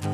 [0.00, 0.08] OK，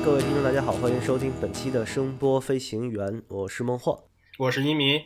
[0.00, 4.08] 各位听众，大家好，欢迎收听本期的声波飞行员，我是孟获。
[4.38, 5.04] 我是一米，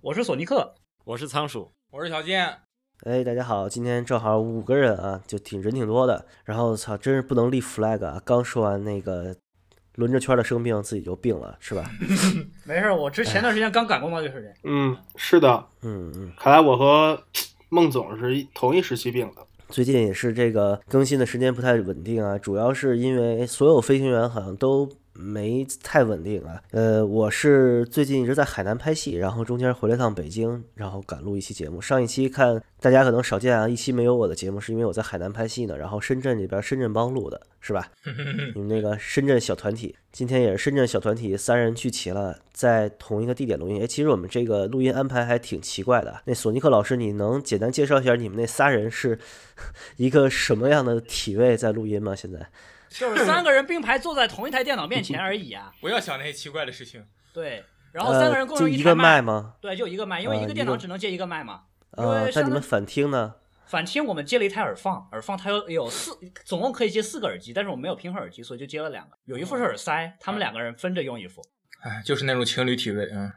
[0.00, 0.74] 我是索尼克，
[1.04, 2.67] 我是仓鼠，我是小健。
[3.04, 6.26] 哎，大家好，今天正好五个人啊，就挺人挺多的。
[6.44, 8.20] 然后操，真是不能立 flag 啊！
[8.24, 9.36] 刚说完那个
[9.94, 11.88] 轮着圈的生病，自己就病了，是吧？
[12.66, 14.52] 没事，我之前段时间刚感过冒这个事情。
[14.64, 17.22] 嗯，是的，嗯嗯，看来我和
[17.70, 19.46] 孟总是同一时期病的。
[19.68, 26.62] 最近也是这个更新的时间不太稳定啊，主要是因为所有飞行员好像都没太稳定啊。
[26.70, 31.80] 呃，我是最近一直在海南拍戏，然后中间回了趟北京，然后赶录一期节目。
[31.80, 37.90] 上一期看大家可能少见啊，一期没有我的节目，是因为我在海南拍戏呢，然后深圳这边深圳帮录的，是吧？
[38.54, 43.82] 你们那个深圳小团体，今天也是深圳小团体三人聚齐了，在同一个地点录音。
[43.82, 46.20] 哎，其实我们这个录音安排还挺奇怪的。
[46.26, 49.18] 那索尼克老师，你能简单介绍一下你们那仨人是
[49.96, 52.14] 一个什么样的体位在录音吗？
[52.14, 52.46] 现在？
[52.98, 55.72] 就是三个人并排坐在同一台电脑面前而已啊。
[55.80, 57.04] 不要想那些奇怪的事情。
[57.32, 59.54] 对，然后三个人共用呃、就一个台麦吗？
[59.60, 61.62] 对，就一个麦，因为一呃个电脑只能接一个麦嘛。
[61.96, 63.34] 因呃那你们反听呢？
[63.66, 71.42] 反听我们接了一台耳放，耳放它有有四，总共可以接四个耳机，但是我们没有平衡耳机，所以就接了两个，有一副是耳塞，他们两个人分着用一副。
[71.82, 73.30] 哎，就是那种情侣体位，嗯，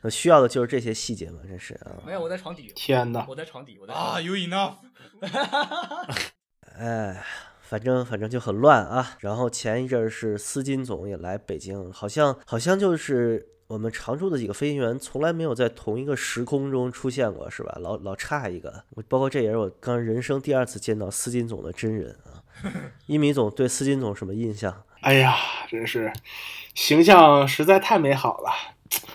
[0.00, 1.92] 我需要的就是这些细节嘛，真是啊。
[2.06, 3.24] 没有，我在床底，天哪！
[3.28, 4.24] 我在床底，我在床啊底。
[4.24, 4.76] ，you enough。
[6.76, 7.22] 哎，
[7.74, 9.16] 反正反正就很乱啊。
[9.18, 17.76] 然后前一阵儿是司金总也来北京，好像好像就是我们常驻的几个飞行员从来没有在同一个时空中出现过，是吧？
[17.80, 18.84] 老老差一个。
[18.90, 22.38] 我包括这也是我刚人生第二次见到司金总的真人啊。
[23.08, 24.84] 一米总对司金总什么印象？
[25.00, 25.34] 哎呀，
[25.68, 26.12] 真是
[26.76, 28.52] 形象实在太美好了，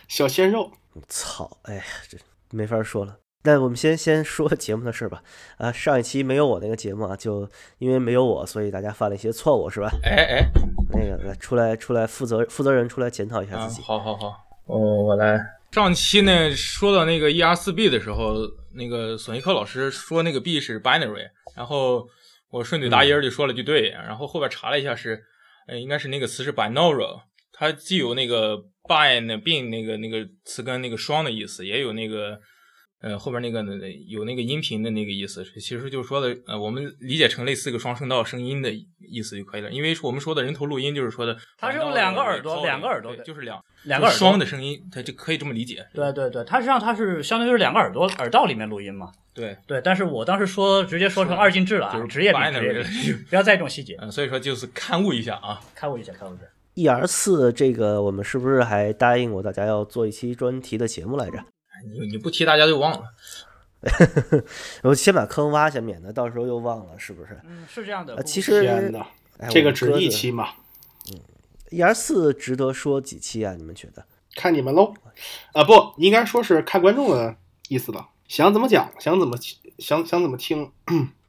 [0.09, 0.69] 小鲜肉。
[1.07, 2.17] 操，哎呀，这
[2.51, 3.19] 没法说了。
[3.43, 5.23] 那我们先先说 节目的事儿吧。
[5.57, 9.89] 啊，上一期没有我那个节目啊，就因为没有我，所以大家犯了一些错误，是吧？
[10.03, 10.45] 哎哎，
[10.91, 13.81] 那个来出来出来，负责负责人出来检讨一下啊，自己。
[13.81, 14.27] 好好好，
[14.65, 15.39] 哦，我来。
[15.71, 18.33] 上期呢说到那个 ER 四 B 的时候，
[18.73, 22.07] 那个索尼克老师说那个 B 是 binary，然后
[22.49, 25.23] 我顺嘴答音儿就说了句对，然后后边查了一下是，
[25.67, 27.21] 呃，应该是那个词是 binaural，
[27.53, 32.37] 它既有那个 bin 那 bin 那个那个词根那个双的意思，也有那个。
[33.01, 33.63] 呃，后边那个
[34.07, 39.71] 有那个音频的那个意思，其实就是说的，呃，我们理解成类似个双声道声音的意思就可以了。
[39.71, 45.85] 因为我们说的人头录音就是说的，它是用两个耳朵两个耳朵就是两两个耳朵双的声音，它就可以这么理解。
[45.93, 49.11] 对对对，它实际上它是相当于是两个耳朵耳道里面录音嘛。
[49.33, 55.61] 对对，但是我当时说直接说成二进制了啊，就是职业病，binary 职业病，不要在意这种细节， 嗯，所以说就是勘误一下啊。
[55.73, 56.43] 看我一下，看我一下。
[56.75, 61.41] ER 四这个，我们是不是还答应过大家要做一期专题的节目来着？
[61.91, 63.03] 你你不提大家就忘了。
[64.83, 67.39] 我先把坑挖下，免得到时候又忘了，是不是？
[67.45, 68.15] 嗯，是这样的。
[68.15, 69.07] 啊，其实天哪，
[69.37, 70.49] 哎这个只一期嘛，
[71.11, 71.19] 嗯
[71.71, 73.53] ER 四值得说几期啊？
[73.53, 74.03] 你们觉得？
[74.35, 74.93] 看你们喽。
[75.53, 77.35] 啊，不应该说是看观众的
[77.69, 79.37] 意思吧，想怎么讲，想怎么
[79.77, 80.71] 想想怎么听。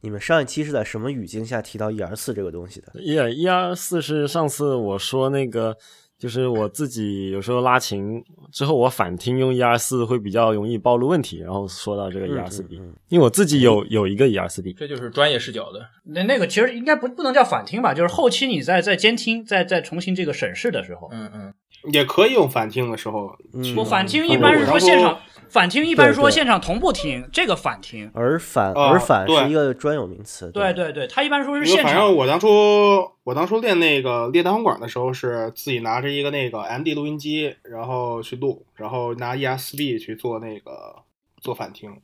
[0.01, 2.93] 你们上一期是在什么语境下提到 ER 四这个东西的？
[2.95, 5.77] 一一二四是上次我说那个，
[6.21, 8.23] 就是我自己有时候拉琴
[8.53, 12.77] 之后，我反听用一二四会比较容易暴露问题，然后说到这个一二四 B，
[13.09, 15.81] 因为我自己有有一个一二四 B，这就是专业视角的。
[16.05, 21.55] 那那个其实应该不不能叫反听吧，就是后期你在在监听、在在重新这个审视的时候，嗯嗯，
[21.91, 23.75] 也可以用反听的时候嗯。
[23.77, 25.19] 我反听一般是说现场，
[25.51, 28.09] 反听一般说现场同步听，这个反听。
[28.15, 30.49] 耳返，啊耳返是一个专有名词。
[30.53, 32.15] 对对对，他一般说是现场。
[32.15, 32.49] 我当初
[33.25, 40.95] 我当初练那个练单簧管的时候，是自己拿着一个那个 MD 录音机，然后去录，然后拿 ES4B 去做那个
[41.41, 41.97] 做反听。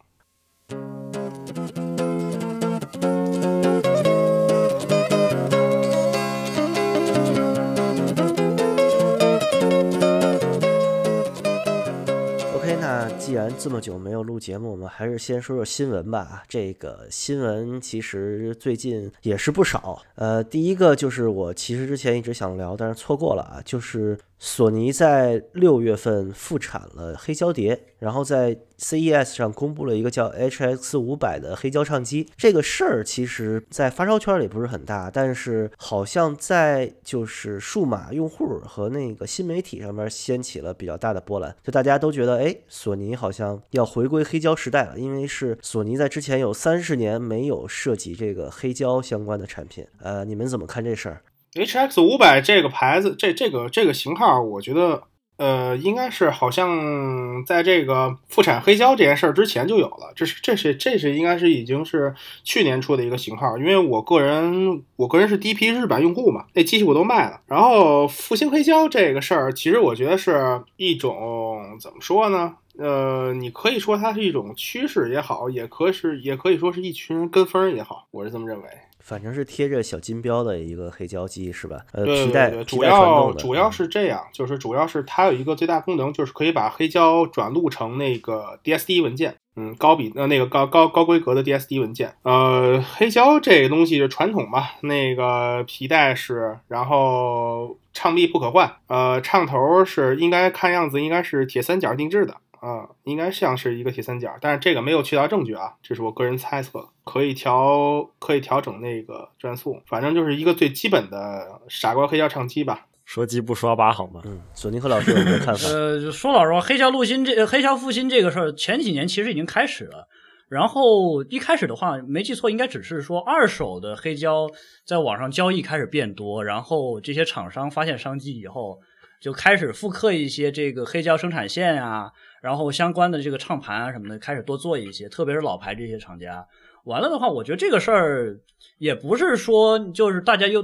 [13.26, 16.44] 既然这么久没有录节目，我们还是先说说新闻吧。
[16.48, 20.00] 这个新闻其实最近也是不少。
[20.14, 32.28] 呃，第一个就是我其实之前一直想聊，但是错过了啊，就是索尼在六月份复产了黑胶碟，然后在 CES 上公布了一个叫 HX 五百的黑胶唱机。
[32.36, 41.56] 这个事儿其实，在发烧圈里不是很大，但是好像在就是数码用户和那个新媒体上面掀起了比较大的波澜。
[41.62, 49.86] 就大家都觉得，哎，索尼好像要回归黑胶时代了，因为是索尼在之前有三十年没有涉及这个黑胶相关的产品。
[50.00, 51.22] 呃，你们怎么看这事儿
[51.56, 55.02] ？H X 五百这个牌子，这这个这个型号，我觉得，
[55.38, 60.12] 呃，应该是好像在这个复产黑胶这件事儿之前就有了。
[60.14, 62.14] 这是这是这是应该是已经是
[62.44, 63.56] 去年出的一个型号。
[63.58, 67.40] 因为我个人我个人是第一批日版用户嘛，那机器我都卖了。
[67.46, 72.56] 然后复兴黑胶这个事儿，其实我觉得是一种怎么说呢？
[72.78, 78.68] 呃，你可以说它是一种趋势也好，也可是也可以说是一群人跟风也好，我是这么认为。
[79.06, 81.78] 反正是贴着小金标的一个黑胶机是吧？
[81.92, 83.32] 呃，对皮带主要。
[83.34, 92.14] 主要是这样，就是主要是它有一个最大功能，就是可以把黑胶转录成那个 DSD 文件，嗯，高比呃那个高高高规格的 DSD 文件。
[92.22, 102.34] 呃，黑胶这个东西是传统嘛，那个皮带是，然后唱臂不可换，呃，唱头是应该看样子应该是铁三角定制的。
[102.60, 106.88] 啊、应该像是一个铁三角，但是这个没有确凿证据啊，这是我个人猜测。
[107.04, 112.86] 可以调，可以调整那个转速，反正就是一个最基本的傻瓜黑胶唱机吧。
[113.04, 114.20] 说鸡不说八好吗？
[114.24, 115.68] 嗯，索尼克老师有什么看法？
[115.70, 120.08] 呃，说老实话，黑胶录新这黑胶复兴这个事儿，前几年其实已经开始了。
[120.48, 124.48] 然后一开始的话，没记错，应该只是说二手的黑胶
[124.84, 128.80] 在网上交易开始变多，然后这些厂商发现商机以后，
[129.20, 132.12] 就开始复刻一些这个黑胶生产线啊，
[132.42, 136.46] 然后相关的这个唱盘啊什么的，开始多做一些，特别是老牌这些厂家。
[136.84, 138.40] 完了的话，我觉得这个事儿
[138.78, 140.62] 也不是说就是大家又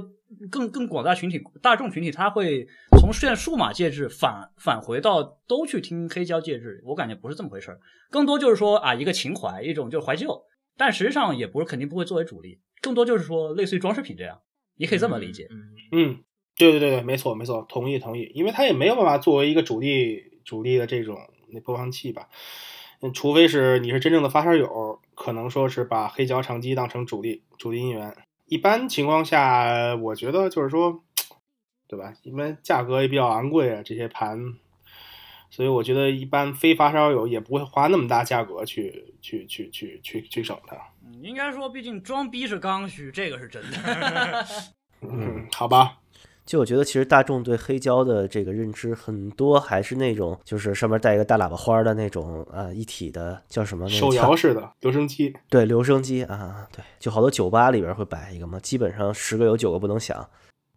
[0.49, 2.65] 更更广大群体、大众群体，他会
[2.97, 7.79] 从现数码介质返返回到都去听黑胶介质，我感觉不是这么回事儿。
[8.09, 10.43] 更多就是说啊，一个情怀，一种就是怀旧，
[10.77, 14.39] 但实际上也不是肯定不会作为主力，更多就是说类似于装饰品这样，
[14.77, 15.47] 你可以这么理解。
[15.51, 15.57] 嗯，
[15.91, 16.23] 嗯，
[16.57, 21.17] 对对对对，没错没错，同意同意，因为它也没有办法作为一个主力主力的这种
[21.53, 22.27] 那播放器吧。
[23.01, 28.15] 嗯，除非是你是真正的发烧友，可能说是把黑胶唱机当成主力主力音源。
[28.45, 31.03] 一般情况下，我觉得就是说，
[31.87, 32.13] 对吧？
[32.23, 34.55] 因为价格也比较昂贵啊，这些盘，
[35.49, 40.75] 所以我觉得一般非发烧友也不会花那么大价格去去去去去去整它。
[41.05, 44.45] 嗯应该说，毕竟装逼是刚需，这个是真的。
[45.01, 45.99] 嗯， 好吧。
[46.45, 53.85] 就我觉得，其实大众对黑胶的这个认知，很多还是那种，就是上面带一个大喇叭花的那种啊，一体的叫什么？
[53.85, 60.29] 那个手摇式的留声机，对，留声机啊，对，就好多酒吧里边会摆一个嘛，基本上十个有九个不能响。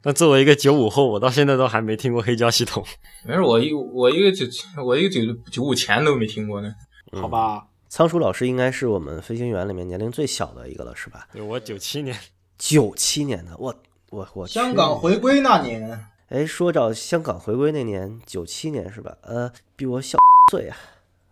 [0.05, 2.85] 那作为一个九五后，我到现在都还没听过黑胶系统。
[3.27, 4.47] 没事，我一我一个九
[4.85, 5.21] 我一个九
[5.51, 6.73] 九五前都没听过呢。
[7.13, 7.67] 嗯好吧？
[7.89, 11.27] 仓鼠老师应该是我们飞行员里面年龄最小的一个了，是吧？
[11.33, 12.17] 对我九七年，
[12.59, 13.75] 九七年的，我
[14.11, 19.17] 我我香港回归那年，哎，说到香港回归那年，九七年是吧？
[19.23, 20.19] 呃，比我小
[20.53, 20.77] 岁啊。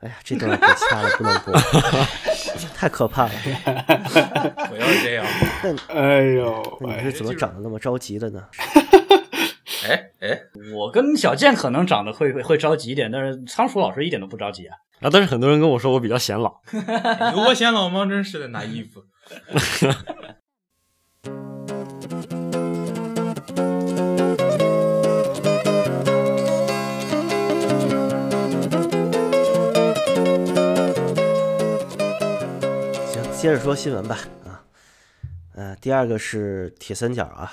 [0.00, 1.54] 哎呀，这段给掐了，不能播，
[2.76, 3.30] 太可怕了。
[4.68, 5.24] 不要这样。
[5.88, 8.46] 哎呦，你是怎么长得那么着急的呢？
[9.88, 10.40] 哎哎，
[10.74, 14.76] 我跟小健可能长得会会会着急一点，但是仓鼠老师一点都不着急啊。
[15.00, 16.60] 啊，但是很多人跟我说我比较显老。
[17.34, 18.04] 有我显老吗？
[18.04, 19.02] 真是的，拿衣服。
[33.44, 34.20] 接着说新闻吧。
[34.46, 34.64] 啊，
[35.54, 37.52] 呃，第二个是铁三角啊，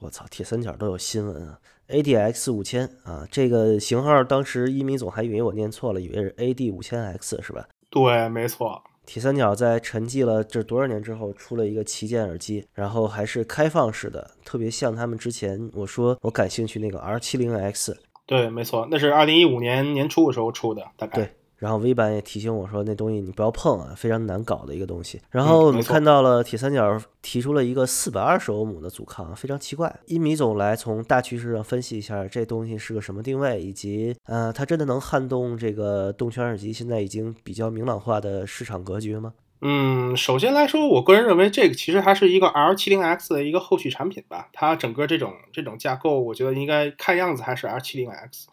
[0.00, 1.58] 我操，铁三角都有新闻啊。
[1.88, 7.66] ADX 五千啊，这个型号当时一米总还以为我念错了，以为是 AD 五千 X 是吧？
[7.88, 17.96] 对，没错，铁三角在沉寂了这多少年之后，出了一个旗舰耳机，然后还是开放式的，特别像他们之前我说我感兴趣那个 R 七零 X。
[18.26, 21.16] 对，没错，那是二零一五年年初的时候出的，大概。
[21.16, 25.20] 对然后 V 版也提醒我说，那东西你不要碰啊，非常难搞的一个东西。
[25.30, 29.94] 然后我们看到了铁三角提出了一个四百二十欧姆的阻抗，非常奇怪。
[30.06, 39.32] 一米总来从大趋势上分析一下这东西是个什么定位，以及呃，它真的能撼动这个动圈耳机现在已经比较明朗化的市场格局吗？
[39.66, 44.50] 嗯，首先来说，我个人认为这个其实还是一个 R 7 0 X 的一个后续产品吧。
[44.52, 48.48] 它整个这种这种架构，我觉得应该看样子还是 R 7 0 X，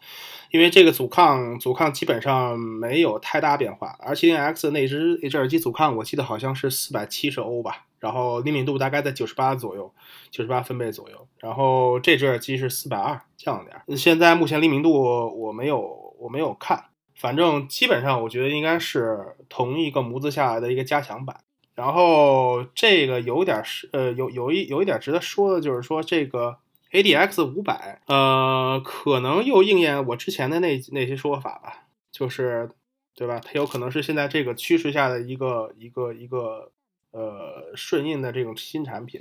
[0.50, 3.94] 因为这个阻抗阻抗基本上没有太大变化。
[4.00, 7.84] R 7 0 X 那只那只耳机阻抗，我记得好像是四百七十欧吧。
[8.00, 9.92] 然后灵敏度大概在九十八左右，
[10.30, 11.28] 九十八分贝左右。
[11.38, 13.98] 然后这只耳机是四百二，降了点。
[13.98, 14.90] 现在目前灵敏度
[15.38, 16.82] 我没有我没有看，
[17.22, 21.36] 反正基本上我觉得应该是同一个模子下来的一个加强版。
[21.76, 26.58] 然后这个有点是呃有有一有一点值得说的就是说这个
[26.90, 32.68] ADX 五百呃可能又应验我之前的那那些说法吧，就是
[33.14, 33.38] 对吧？
[33.38, 36.72] 它有可能是现在这个趋势下的一个一个一个
[37.12, 39.20] 呃顺应的这种新产品。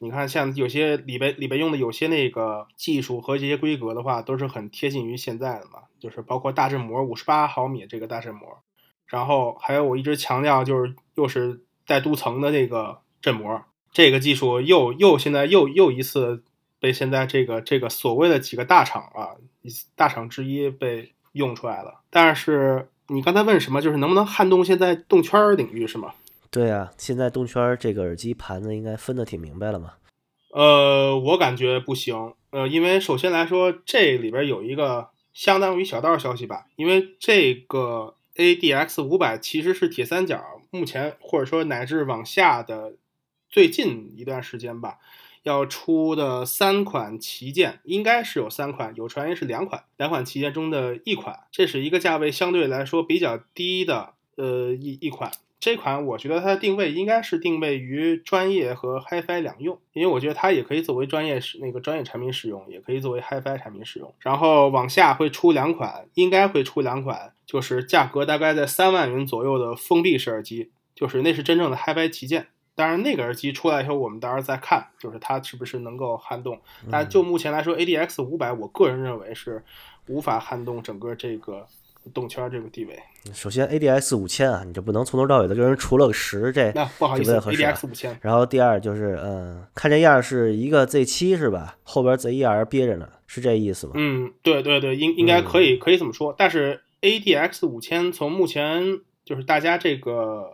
[0.00, 8.58] 你看，像有些里边里边用的有些那个技术和这些规格的话，都是很贴近于现在的嘛，就是包括大振膜五十八毫米这个大振膜，
[9.06, 11.62] 然后还有我一直强调就是又是。
[11.86, 16.44] 带镀层的这个振膜，这个技术又又现在又又一次
[16.78, 19.34] 被现在这个这个所谓的几个大厂啊，
[19.96, 22.02] 大厂之一被用出来了。
[22.08, 26.14] 但是你刚才问什么，就是能不能撼动现在动圈领域是吗？
[26.50, 29.94] 对啊，现在动圈这个耳机盘子应该分的挺明白了嘛？
[30.52, 32.34] 呃，我感觉不行。
[32.50, 38.14] 呃，因为首先来说，这里边有一个相当于小道消息吧，因为这个。
[38.36, 42.94] ADX 五百其实是铁三角，目前或者说乃至往下的
[43.50, 44.98] 最近一段时间吧，
[45.42, 55.30] 要出的三款旗舰应该是有三款，有传言是两款，两款旗舰中的一款，这是一个价位相对来说比较低的呃一一款。
[55.60, 64.10] 这款我觉得它的定位应该是定位于专业和 HiFi 两用，因为我觉得它也可以作为专业使那个专业产品使用，也可以作为 HiFi 产品使用。
[64.20, 72.46] 然后往下会出两款，应该会出两款，就是价格大概在三万元左右的封闭式耳机，就是那是真正的 HiFi 旗舰。
[72.74, 76.58] 当然那个耳机出来以后，我们到时候再看，就是它是不是能够撼动。
[76.90, 79.62] 但就目前来说，ADX 五百，我个人认为是
[80.06, 81.66] 无法撼动整个这个。
[82.10, 82.98] 动圈这个地位，
[83.32, 88.18] 首先 ADX 五千啊，你这不能从头到尾的跟人除了个十，这那不好意思，ADX 五千。
[88.22, 91.76] 然后第二就是，嗯，看这样是一个 Z 七是吧？
[91.82, 93.92] 后边 ZER 憋着呢，是这意思吗？
[93.96, 96.34] 嗯，对对对，应应该可以可以这么说。
[96.36, 100.50] 但是 ADX 五千从目前就是大家这个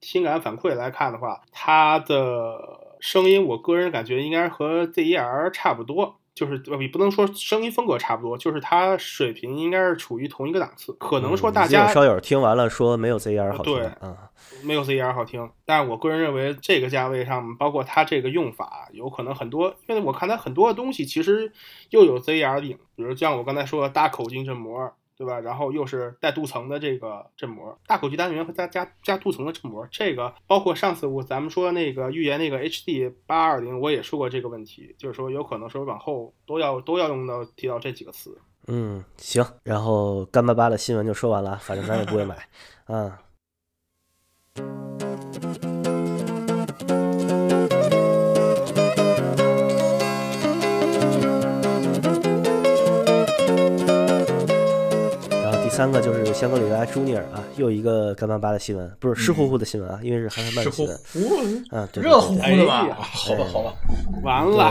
[0.00, 6.16] 听感反馈来看的话，它的声音，我个人感觉应该和 ZER 差不多。
[6.34, 10.92] 就是也不能说声音风格差不多，就是它水平应该是处于同一个档次。
[10.94, 14.16] 可能说大家有烧友听完了说没有 Z R 好听，对，嗯，
[14.62, 15.48] 没有 Z R 好听。
[15.64, 21.52] 但是我个人认为这个价位上，包括它这个用法，有可能很多，因为我看它很多的东西其实
[21.90, 24.92] 又有 Z R 的影，比如像我刚才说的大口径振膜。
[25.16, 25.38] 对吧？
[25.40, 38.36] 然后又是带镀层的这个振膜，大口径单元和加加加镀层的振膜，这个包括上次我咱们说那个预言那个 HD 八二零，我也说过这个问题，就是说有可能说往后都要都要用到提到这几个词。
[38.66, 42.48] 嗯，行，然后干巴巴的新闻就说完了，反正咱也不会买，
[42.88, 43.12] 嗯。
[55.74, 61.64] 三个就是香格里拉朱尼尔啊，又一个干巴巴的新闻，不是湿乎乎的新闻啊，因为是韩曼的新闻。
[61.70, 62.94] 啊，对，热乎乎的吧？
[63.00, 63.74] 好吧，好吧，
[64.22, 64.70] 完了。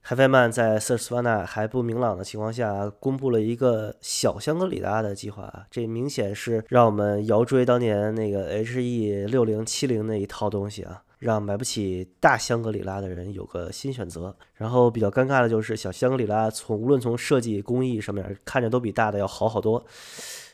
[0.00, 11.02] 海菲曼在瑟斯瓦纳还不明朗的情况下，公布了一个小香格里拉的计划，这明显是让我们遥追当年那个 H E 六零七零那一套东西啊。
[11.18, 14.36] 让买不起大香格里拉的人有个新选择。
[14.54, 19.84] 然后比较尴尬的就是小香格里拉从无论从设计工艺上面看着都比大的要好好多，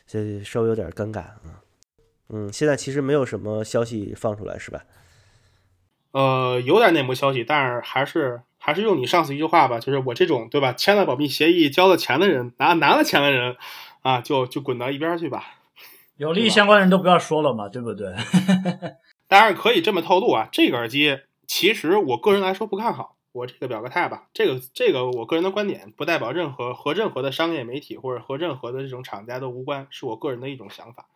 [0.05, 1.61] 这稍微有点尴尬啊。
[2.29, 4.83] 嗯，现在其实没有什么消息放出来是吧？
[6.11, 13.55] 呃，有点内幕消息，但是还是还是用你上次一句话吧，就是我这种对吧，签了保密协议、交了钱的人，拿拿了钱的人
[14.01, 15.43] 啊，就就滚到一边去吧。
[16.17, 18.15] 有利益相关人都不要说了嘛，对不对？
[19.35, 23.17] 当然可以这么透露啊，这个耳机其实我个人来说不看好。
[23.33, 31.09] 我这个表个态吧，这个这个我个人的观点不代表任何和任何的商业媒体或者和任何的这种厂家都无关，是我个人的一种想法。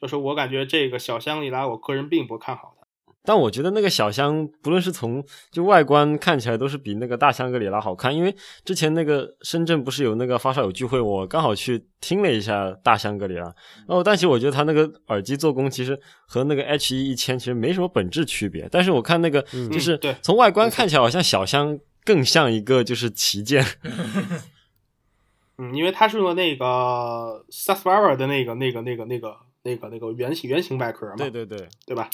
[0.00, 2.76] 就是我感觉这个小香里拉，我个人并不看好。
[3.22, 8.14] 但我觉得那个小香，不论是从就外观看起来，都是比那个大香格里拉好看。
[8.14, 8.34] 因为
[8.64, 13.54] 之前那个深圳不是有那个发烧友聚会，我刚好去听了一下大香格里拉。
[13.86, 18.66] 哦，但其实我觉得它那个耳机做工其实和那个 H 一一千其实没什么本质区别。
[18.70, 23.62] 但是我看那个就是从外观看起来，好像小香更像一个就是旗舰。
[25.58, 31.16] 嗯，因为它是用那个 s a s v a r a 的那个那个那个那个那个那个圆形圆形外壳嘛。
[31.16, 32.08] 对对对，对吧？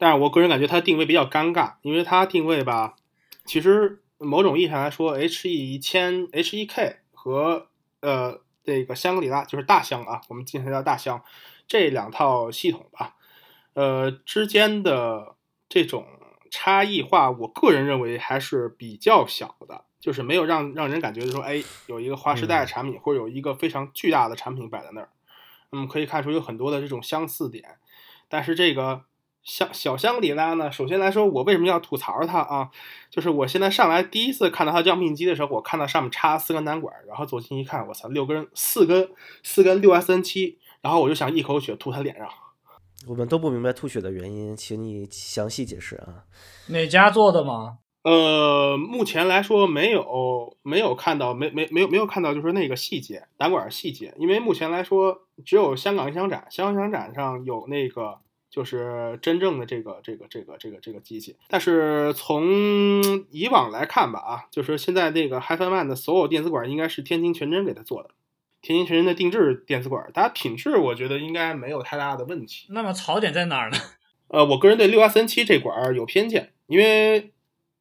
[0.00, 2.96] 但是我个人感觉它定位比较尴尬，因为它定位吧，
[3.44, 7.66] 其实某种意义上来说，H E 一千、H E K 和
[8.00, 11.22] 呃这个香格里拉就是大箱啊，我们经常叫大箱
[11.68, 13.16] 这两套系统吧，
[13.74, 15.36] 呃之间的
[15.68, 16.06] 这种
[16.50, 25.10] 差异化，我个人认为还是比较小的，就是没有让让人感觉说，哎，有一个划时代的产品，或者有一个非常巨大的产品摆在那儿。
[25.72, 27.76] 嗯，可以看出有很多的这种相似点，
[28.28, 29.04] 但是这个
[29.42, 32.70] 香小香里拉呢，首先来说，我为什么要吐槽它啊？
[33.10, 39.10] 就是我现在上来第一次看到它样品机的时候，我看到上面插四根单管，然后走近一看，我操，六根四根
[39.42, 42.28] 四根六 S N 七，然后我就想一口血吐他脸上。
[43.08, 46.24] 我们都不明白吐血的原因，请你详细解释啊。
[46.68, 47.78] 哪家做的吗？
[48.02, 58.18] 呃，目前来说没有没有看到没没没有没有看到就是那个细节胆管细节，因为目前来说只有香港音响展，香港音响展上有那个
[58.50, 62.52] 就是真正的这个这个这个这个这个机器，但是从
[63.30, 68.10] 以往来看吧啊，就是现在那个 HiFiMan 的所有电子管应该是天津全真给他做的，
[68.60, 72.66] 天津全真的定制电子管，大家品质我觉得应该没有太大的问题。
[72.70, 73.78] 那么槽点在哪儿呢？
[74.28, 77.32] 呃，我个人对六 S 三七这管有偏见，因为。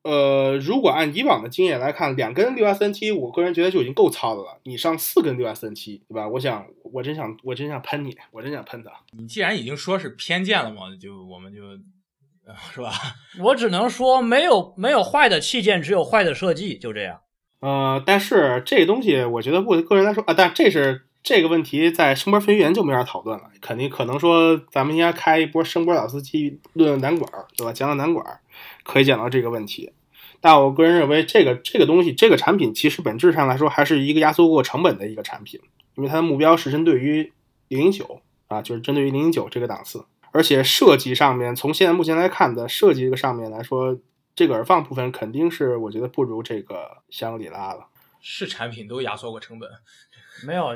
[0.01, 4.59] 呃，如果按以往的经验来看，两根六 S N 七，我个人觉得就已经够糙的了。
[4.63, 6.25] 你上四根六 S N 七，对吧？
[6.27, 8.91] 我想，我真想，我真想喷你，我真想喷他。
[9.11, 11.61] 你既然已经说是偏见了嘛，就我们就，
[12.73, 12.91] 是吧？
[13.43, 17.19] 我只能说，没有没有坏的器件，只有坏的设计，就这样。
[17.59, 23.51] 呃，但是这个东西，我觉得我个人来说啊，但这是这个问题在声波飞行员就没法讨论了。
[23.59, 27.73] 肯定可能说，咱们应该开一波声波老司机论南管，对吧？
[27.73, 28.39] 讲讲南管。
[28.83, 29.91] 可以讲到这个问题，
[30.41, 35.59] 但我个人认为，这个这个东西，这个产品其实本质上来说还是一个压缩过成本的一个产品，
[35.95, 37.33] 因为它的目标是针对于
[37.67, 43.97] 零零九啊，就是针对于零零九这个档次，而且设计上面，从现在目前来看的设计这个上面来说，
[44.35, 47.87] 这个耳放部分肯定是我觉得不如这个香格里拉了。
[48.21, 49.69] 是产品都压缩过成本，
[50.45, 50.75] 没有，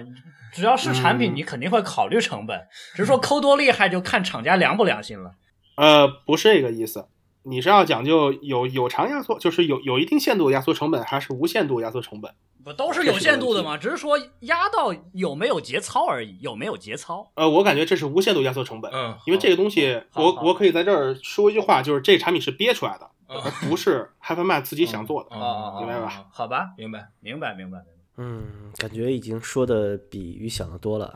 [0.54, 5.36] 只要是产品，你肯定会考虑成本，只是说抠多厉害就看厂家良不良心了。
[5.76, 7.08] 呃，不是这个意思。
[7.44, 12.34] 你是要讲究有有偿压缩，就是有有一定限度压缩成本，还是无限度压缩成本？
[12.64, 13.78] 不都是有限度的吗？
[13.78, 17.30] 只是说压到有没有节操而已，有没有节操？
[17.36, 18.90] 呃，我感觉这是无限度压缩成本。
[18.94, 25.30] 嗯，因为这个东西，我我可以在这儿说一句话，就是这产品是憋出来的，而不是 h a v e m a 自己想做的。
[25.78, 26.26] 明白吧？
[26.32, 27.86] 好吧，明白，明白，明白，明白。
[28.16, 31.14] 嗯，感觉已经说的比预想的多了。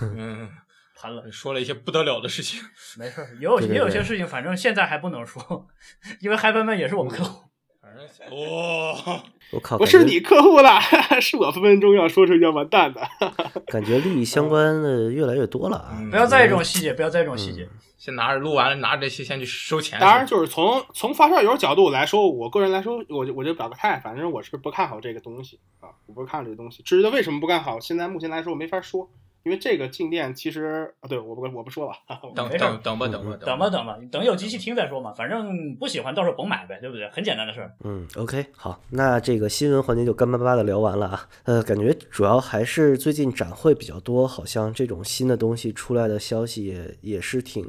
[0.00, 0.48] 嗯。
[1.00, 2.60] 谈了，说了一些不得了的事情。
[2.98, 5.68] 没事，也有也有些事情，反正现在还不能说，
[6.20, 7.44] 因为嗨翻翻也是我们客户。
[7.80, 9.22] 反正哇，
[9.52, 10.78] 我靠，不是你客户了，
[11.22, 13.00] 是我分分钟要说出要完蛋的。
[13.66, 16.02] 感觉利益相关的越来越多了啊！
[16.10, 17.68] 不要在意这种细节，不要在意这种细节。
[17.96, 19.98] 先拿着录完了，拿着这些先去收钱。
[19.98, 26.82] 当然，就是从从发烧友角度来说，我个人来说，我就我就表个态，反正我是不看好这个东西啊，我不看好这个东西。
[26.82, 29.08] 至于为什么不看好，现在目前来说我没法说。
[29.48, 31.92] 因为这个静电其实啊，对我不我不说了，
[32.34, 37.08] 等等等吧等吧等吧等吧，等有机器听再说嘛，反正不喜欢到时候甭买呗，对不对？
[37.08, 37.72] 很简单的事儿。
[37.82, 41.26] 嗯，OK，好，那这个新闻环节就干巴巴的聊完了啊。
[41.44, 47.66] 呃，感觉主要还是最近展会比较多，好像这种新的东西出来的消息也也是挺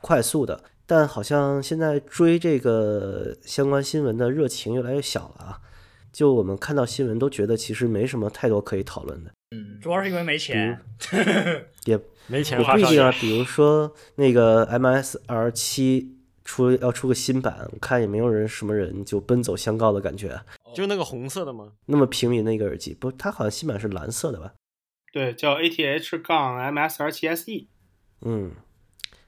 [0.00, 5.58] 快速的，但好像现在追这个相关新闻的热情越来越小了啊。
[6.12, 9.30] 就我们看到新闻都觉得其实没什么太多可以讨论的。
[9.76, 10.80] 嗯，主要是因为没钱，
[11.84, 13.12] 也没钱，不一定啊。
[13.20, 20.40] 比如说那个 MSR 七出要出个新版，我看也没有人什么人就奔走相告的感觉。
[20.74, 21.72] 就那个红色的吗？
[21.86, 24.52] 那么平民的一个耳机，不，它好像新版是蓝色的吧？
[25.12, 27.66] 对，叫 ATH 杠 MSR 七 SE。
[28.20, 28.52] 嗯，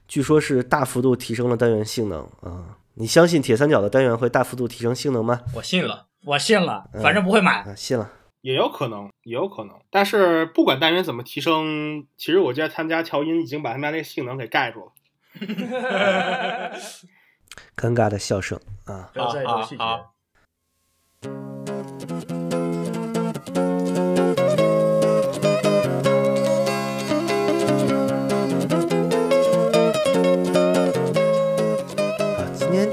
[0.07, 2.77] 据说是大幅度提升了单元性能啊。
[2.95, 5.41] 你相信铁三角的单元会大幅度提升性能吗？
[5.55, 7.73] 我信了，我信了，反正不会买。
[7.75, 8.11] 信了。
[8.41, 14.91] 也有可能，也有可能，但是不管单元怎么提升，其实我觉得他们家调音已经把他们家那个性能给盖住了。
[17.75, 19.09] 尴尬的笑声啊！
[19.13, 19.83] 不要在意细节。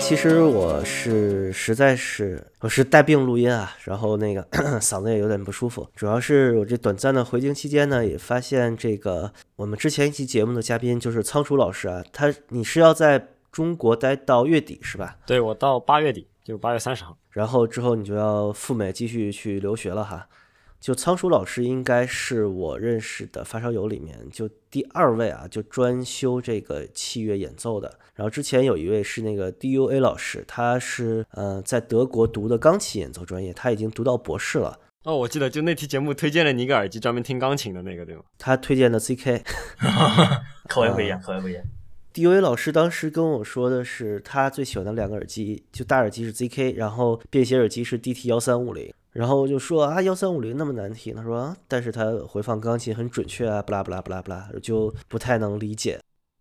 [0.06, 4.40] 其实我是实在是我是带病录音啊，然后那个
[4.78, 5.84] 嗓子也有点不舒服。
[5.96, 15.16] 主要是我这短暂的回京期间呢，也发现这个我们之前一期节目的嘉宾就是仓鼠老师啊，他你是要在中国待到月底是吧？
[15.26, 20.28] 对，我到八月底，就八月三十号，然后之后你就要赴美继续去留学了哈。
[20.86, 27.98] 就仓鼠老师应该是我认识的发烧友里面就第二位啊，就专修这个器乐演奏的。
[28.14, 34.78] 然后之前有一位是那个 DUA 老师，他是呃在德国读的钢琴演奏专业，他已经读到博士了。
[35.02, 38.22] 哦，我记得就那期节目推荐了你一个耳机，专门听钢琴的那个，对吗？
[38.38, 39.42] 他推荐的 ZK，
[40.70, 41.64] 口味不一样，口味不一样。
[42.14, 48.94] DUA 老师当时跟我说的是，他最喜欢的两个耳机，就大耳机是 Z.K，然后便携耳机是 D.T 幺三五零。
[49.16, 55.98] 然后就说啊，幺三五零那么难听，他说，但是他回放钢琴很准确啊，不啦不啦不啦不啦，就不太能理解。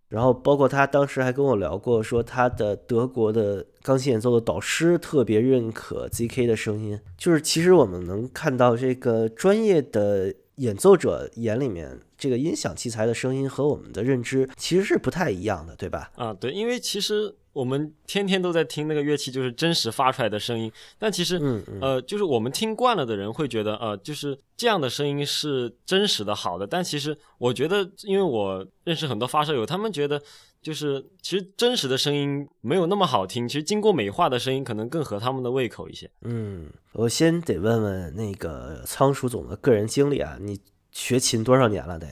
[0.10, 10.34] 然后包括他当时还跟我聊过，说他的德国的钢琴演奏的导师特别认可 Z.K 的声音，就是其实我们能看到这个专业的。
[10.58, 16.12] 演奏者眼里面，这个音响器材的声音和我们的认知其实是不太一样的，对吧？
[16.16, 20.72] 啊，对，因为其实我们天天都在听那个乐器，就是真实发出来的声音。
[20.98, 26.66] 但其实，嗯呃，就是我们听惯了的人会觉得，呃，就是这样的声音是真实的、好的。
[26.66, 30.22] 但其实，我觉得，因为我认识很多发烧友，他们觉得，
[30.66, 33.48] 就是其实真实的声音没有那么好听。
[33.48, 36.10] 其实经过美化的声音，可能更合他们的胃口一些。
[36.24, 36.72] 嗯。
[36.94, 40.60] 我先得问问那个仓鼠总的个人经历啊，你
[40.92, 42.00] 学琴多少年了？
[42.00, 42.08] 得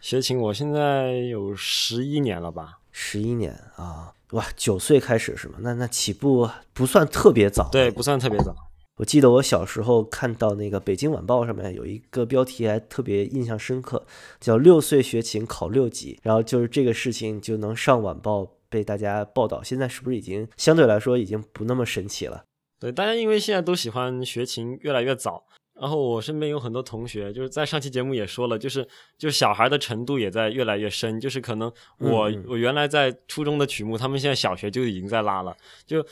[0.00, 2.78] 学琴，我现在有十一年了吧？
[2.92, 5.56] 十一年啊，哇，九岁开始是吗？
[5.60, 8.56] 那那起步不算特别早，对，不算特别早。
[9.02, 14.06] 我记得我小时候看到那个《北京晚报》上面有一个标题还特别印象深刻，
[14.38, 19.60] 叫“六岁学琴考六级”，然后就是这个事情就能上晚报被大家报道。
[19.60, 22.44] 现在是不是已经相对来说已经不那么神奇了？
[22.78, 25.42] 对，大家因为现在都喜欢学琴，越来越早。
[25.80, 28.86] 然后我身边有很多同学，就是在上期节目也说了，就是
[29.18, 31.18] 就小孩的程度也在越来越深。
[31.18, 35.56] 就是可能我我原来在初中的曲目，他们现在小学就已经在拉了。
[35.84, 36.04] 就，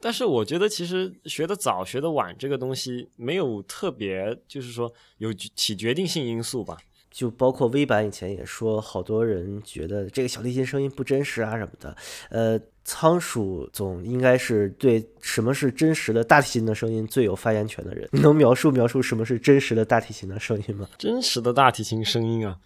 [0.00, 6.78] 但是我觉得其实学的早学的晚这个东西没有特别，就是说有起决定性因素吧。
[7.10, 11.96] 就包括微版以前也说，好多人觉得这个小提琴声音不真实啊什么的。
[12.28, 18.08] 呃，仓鼠总应该是对什么是真实的大提琴的声音最有发言权的人。
[18.12, 20.88] 你能描述描述什么是真实的大提琴的声音吗？
[20.96, 22.56] 真实的大提琴声音啊，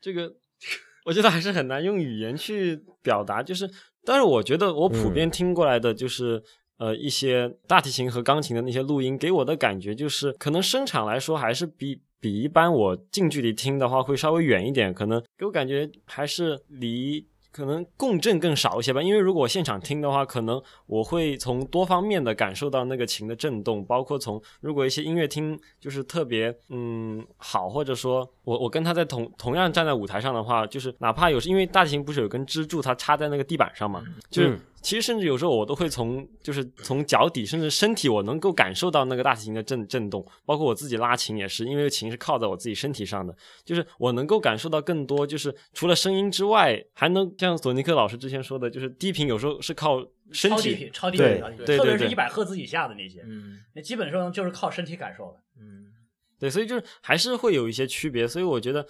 [0.00, 0.34] 这个
[1.04, 3.42] 我觉得还是很难用语言去表达。
[3.42, 3.70] 就是，
[4.08, 6.42] 但是我觉得我普遍听过来的，就是
[6.78, 12.00] 呃一些大提琴和钢琴的那些录音，给我的感觉就是，可能声场来说还是比。
[12.20, 17.24] 比一般我近距离听的话会稍微远一点，可能给我感觉还是离
[17.58, 19.02] 可能共振更少一些吧。
[19.02, 34.56] 因为如果现场听的话，可能我会从多方面的感受到那个琴的震动，包括从如果一些音乐厅就是特别嗯好，或者说我我跟他在同同样站在舞台上的话，就是哪怕有时因为大提琴不是有根支柱，它插在那个地板上嘛，就是。
[34.80, 49.98] 其实甚至有时候我都会从就是从脚底甚至身体我能够感受到那个大提琴的震震动，包括我自己拉琴也是，因为琴是靠在我自己身体上的，就是我能够感受到更多，就是除了声音之外，还能像索尼克老师之前说的，就是低频有时候是靠
[50.30, 55.92] 身体，超低频，超低频，特别是一百赫兹以下的那些，嗯，那基本上就是靠身体感受的，嗯，
[56.38, 58.86] 对，所以就是还是会有一些区别，所以我觉得，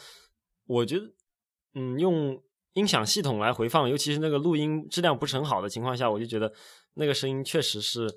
[0.66, 1.05] 我觉得，
[1.74, 2.40] 嗯，用。
[2.79, 6.51] 音响系统来回放，尤其是那个录音质量不是很好的情况下，我就觉得
[6.95, 8.09] 那个声音确实是，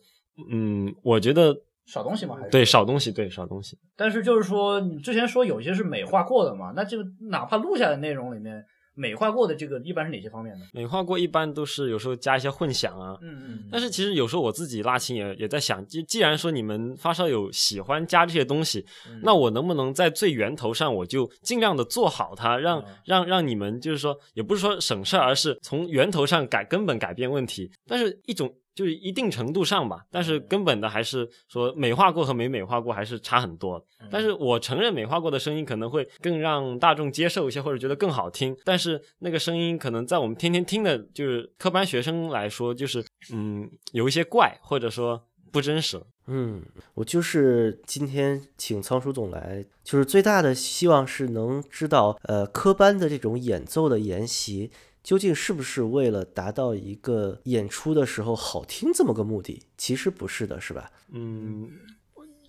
[0.52, 1.54] 嗯，我觉得
[1.86, 3.78] 少东西嘛，还是对少东西，对少东西。
[3.98, 8.64] 但是就是说，你之前说有些是美化过的嘛，那就哪怕录下的内容里面。
[9.02, 10.66] 美化过的这个一般是哪些方面呢？
[10.72, 13.64] 美化过一般都是有时候加一些混响啊，嗯嗯。
[13.72, 18.86] 但是其实有时候我自己拉琴也也在想，既既然说你们发烧友喜欢加这些东西，
[19.24, 27.72] 那我能不能在最源头上我就尽量的做好它，让让让你们就是说也不是说省事儿，而是从源头上改根本改变问题。
[27.88, 28.54] 但是一种。
[28.74, 33.84] 就是一定程度上吧，但是根本的还是说美化过和没美化过还是差很多。
[34.10, 38.56] 但是我承认美化过的声音可能会更让大众接受一些，或者觉得更好听。
[38.64, 46.02] 但是那个声音可能在我们天天听的，就是科班学生来说，就是嗯有一些怪，或者说不真实。
[46.28, 54.72] 嗯，我就是今天请仓鼠总来，就是最大的希望是能知道，呃，科班的这种演奏的研习。
[55.04, 59.64] 究竟是不是为了达到一个演出的时候好听这么个目的？
[59.78, 60.92] 其实不是的，是吧？
[61.12, 61.72] 嗯，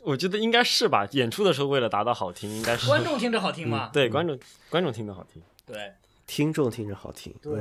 [0.02, 1.08] 我觉得应该是吧。
[1.12, 3.90] 演出的时候为了达到好听，应该是观众听着好听吗？
[3.92, 4.38] 对，观众
[4.68, 5.42] 观众听着好听。
[5.64, 5.92] 对，
[6.26, 7.34] 听众听着好听。
[7.40, 7.52] 对，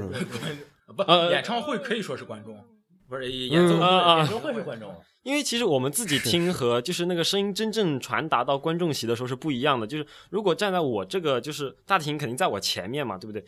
[0.94, 2.62] 不，演唱会可以说是观众，
[3.08, 4.94] 不是演奏会，演奏会是观众。
[5.24, 9.86] 因为其实我们自己听和就是那个声音真正传达到观众席的时候是不一样的。
[9.86, 13.46] 就是如果站在我这个就是大提琴肯定在我前面嘛，对不对？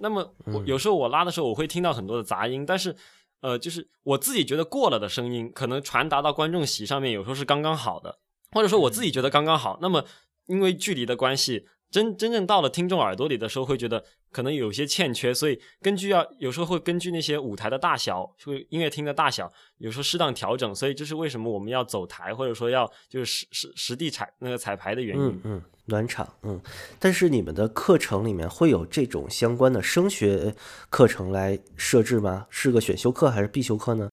[0.00, 2.94] 那么我有时候我拉的时候，我会听到很多的杂音，但是，
[3.40, 8.18] 呃，就是我自己觉得过了的声音，可能传达到观众席上面，有时候是刚刚好的，
[8.52, 9.78] 或者说我自己觉得刚刚好。
[9.80, 10.04] 那么
[10.46, 20.74] 因为距离的关系，真真正到了听众耳朵里的时候，会觉得可能有些欠缺，所以根据要有时候会根据那些舞台的大小，会音乐厅的大小，有时候适当调整。
[20.74, 25.24] 所以这是为什么我们要走台，或者说要就是实实实地彩那个彩排的原因。
[25.24, 26.60] 嗯嗯，暖场，嗯。
[26.98, 30.54] 但是你们的课程里面会有这种相关的声学
[30.90, 32.46] 课程来设置吗？
[32.50, 34.10] 是个选修课还是必修课呢？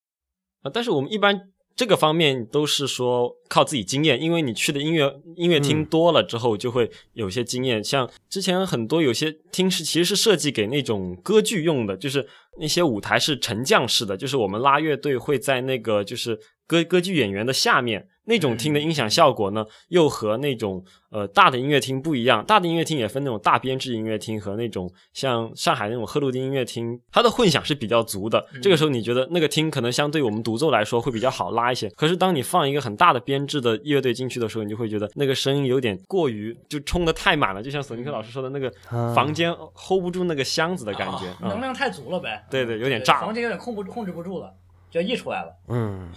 [0.62, 1.53] 啊，但是我们一般。
[1.76, 7.84] 这个方面都是说靠自己经验，因为你去的音乐音乐厅多了之后，就会有些经验。
[7.84, 12.28] 像之前很多有些厅是其实是设计给那种歌剧用的，就是
[12.60, 18.08] 那些舞台是沉降式的，就是我们拉乐队会在那个就是歌歌剧演员的下面。
[18.26, 22.42] 那种厅的音响效果呢，又和那种呃大的音乐厅不一样。
[22.46, 28.46] 大的音乐厅也分那种大编制音乐厅和那种像上海那种赫鲁丁音乐厅，它的混响是比较足的。
[28.62, 31.90] 这个时候你觉得那个厅可能相对我们独奏来说会比较好拉一些。
[31.98, 38.72] 可是当你放一个很大的编制的乐队进去的时候，你就会觉得那个声音有点过于就冲的太满了，就像索尼克老师说的那个
[39.14, 42.46] 房间 hold 不住那个箱子的感觉，能量太足了呗。
[42.50, 44.50] 对对，有点炸，房间有点控不控制不住了，
[44.94, 45.56] 就溢出来了。
[45.68, 46.12] 嗯。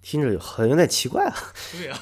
[0.00, 1.34] 听着很有点奇怪啊。
[1.72, 1.98] 对啊，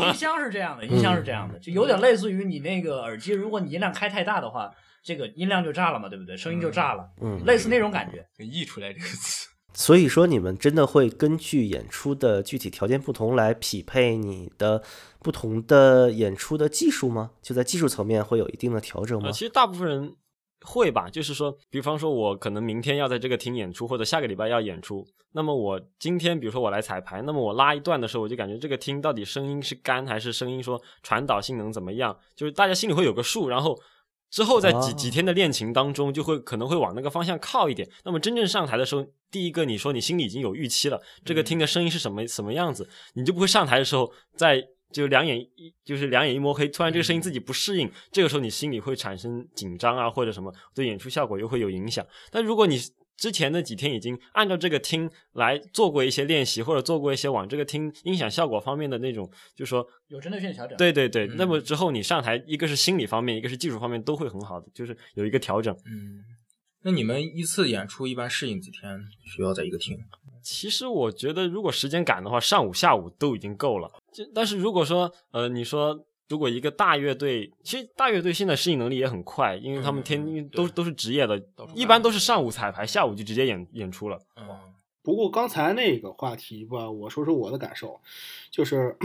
[0.08, 4.70] 音箱是这样的，音箱是这样的，就有点类似于你那个耳机，如果你音量开太大的话，
[5.02, 6.34] 这个音量就炸了嘛，对不对？
[6.36, 8.26] 声音就炸了，嗯，类似那种感觉。
[8.42, 9.48] 溢出来这个词。
[9.74, 14.82] 所以说，你们真的会根据演出的具体条件不同来匹配你的
[15.18, 17.32] 不同的演出的技术吗？
[17.42, 19.30] 就在技术层面会有一定的调整吗？
[19.30, 20.16] 其实大部分人。
[20.62, 33.78] 会吧，就是说，比方说，我可能明天要在这个厅演出，或者下个礼拜要演出，那么我今天，比如说我来彩排，那么我拉一段的时候，我就感觉这个厅到底声音是干还是声音说传导性能怎么样，就是大家心里会有个数，然后
[34.30, 37.88] 之后在几几天的练琴当中，就会可能会往那个方向靠一点。
[38.04, 44.68] 那么真正上台的时候，第一个你说你心里已经有预期了，这个厅的声音是什么什么样子，你就不会上台的时候在。
[44.96, 52.06] 就两眼一就是两眼一摸黑，突然这个声音自己不适应，这个时候你心里会产生紧张啊，或者什么，对演出效果又会有影响。
[52.30, 52.78] 但如果你
[53.18, 60.76] 之前的几天已经按照这个听来做过一些练习，或者做过一些往这个听音响效果方面的那种，就是说有针对性调整。
[60.78, 65.74] 对对对，那么之后你上台，一个是心理方面，一个是技术方面都会很好的，就是有一个调整。
[65.84, 66.24] 嗯，
[66.82, 69.98] 那你们一次演出一般适应几天需要在一个厅？
[70.48, 73.90] 其实我觉得，如果时间赶的话，上午、下午都已经够了。
[74.12, 81.42] 就但是如果说，呃，你说如果一个大乐队，其实大乐队现在适应能力也很快，因为他们天都都是职业的，
[81.74, 84.20] 一般都是上午彩排，下午就直接演演出了。
[84.36, 84.46] 嗯。
[85.02, 88.00] 不过刚才那个话题吧，我说说我的感受，
[88.52, 88.96] 就是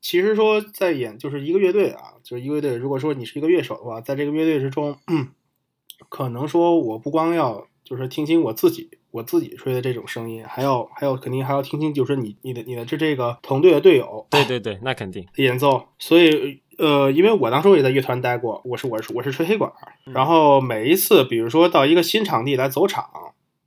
[0.00, 2.74] 其实说在演就是一个乐队啊，就是一个乐队。
[2.76, 4.98] 如果说你是一个乐手的话，在这个乐队之中，
[6.08, 8.90] 可能说我不光要就是听清我自己。
[9.10, 15.88] 我自己吹的这种声音，还要还要肯定还要听清，就是你你的你的这这个同队的队友，对对对，那肯定演奏。
[15.98, 19.72] 所以呃，因为我当初也在乐团待过，我是我是我是吹黑管，
[20.04, 23.08] 然后每一次比如说到一个新场地来走场，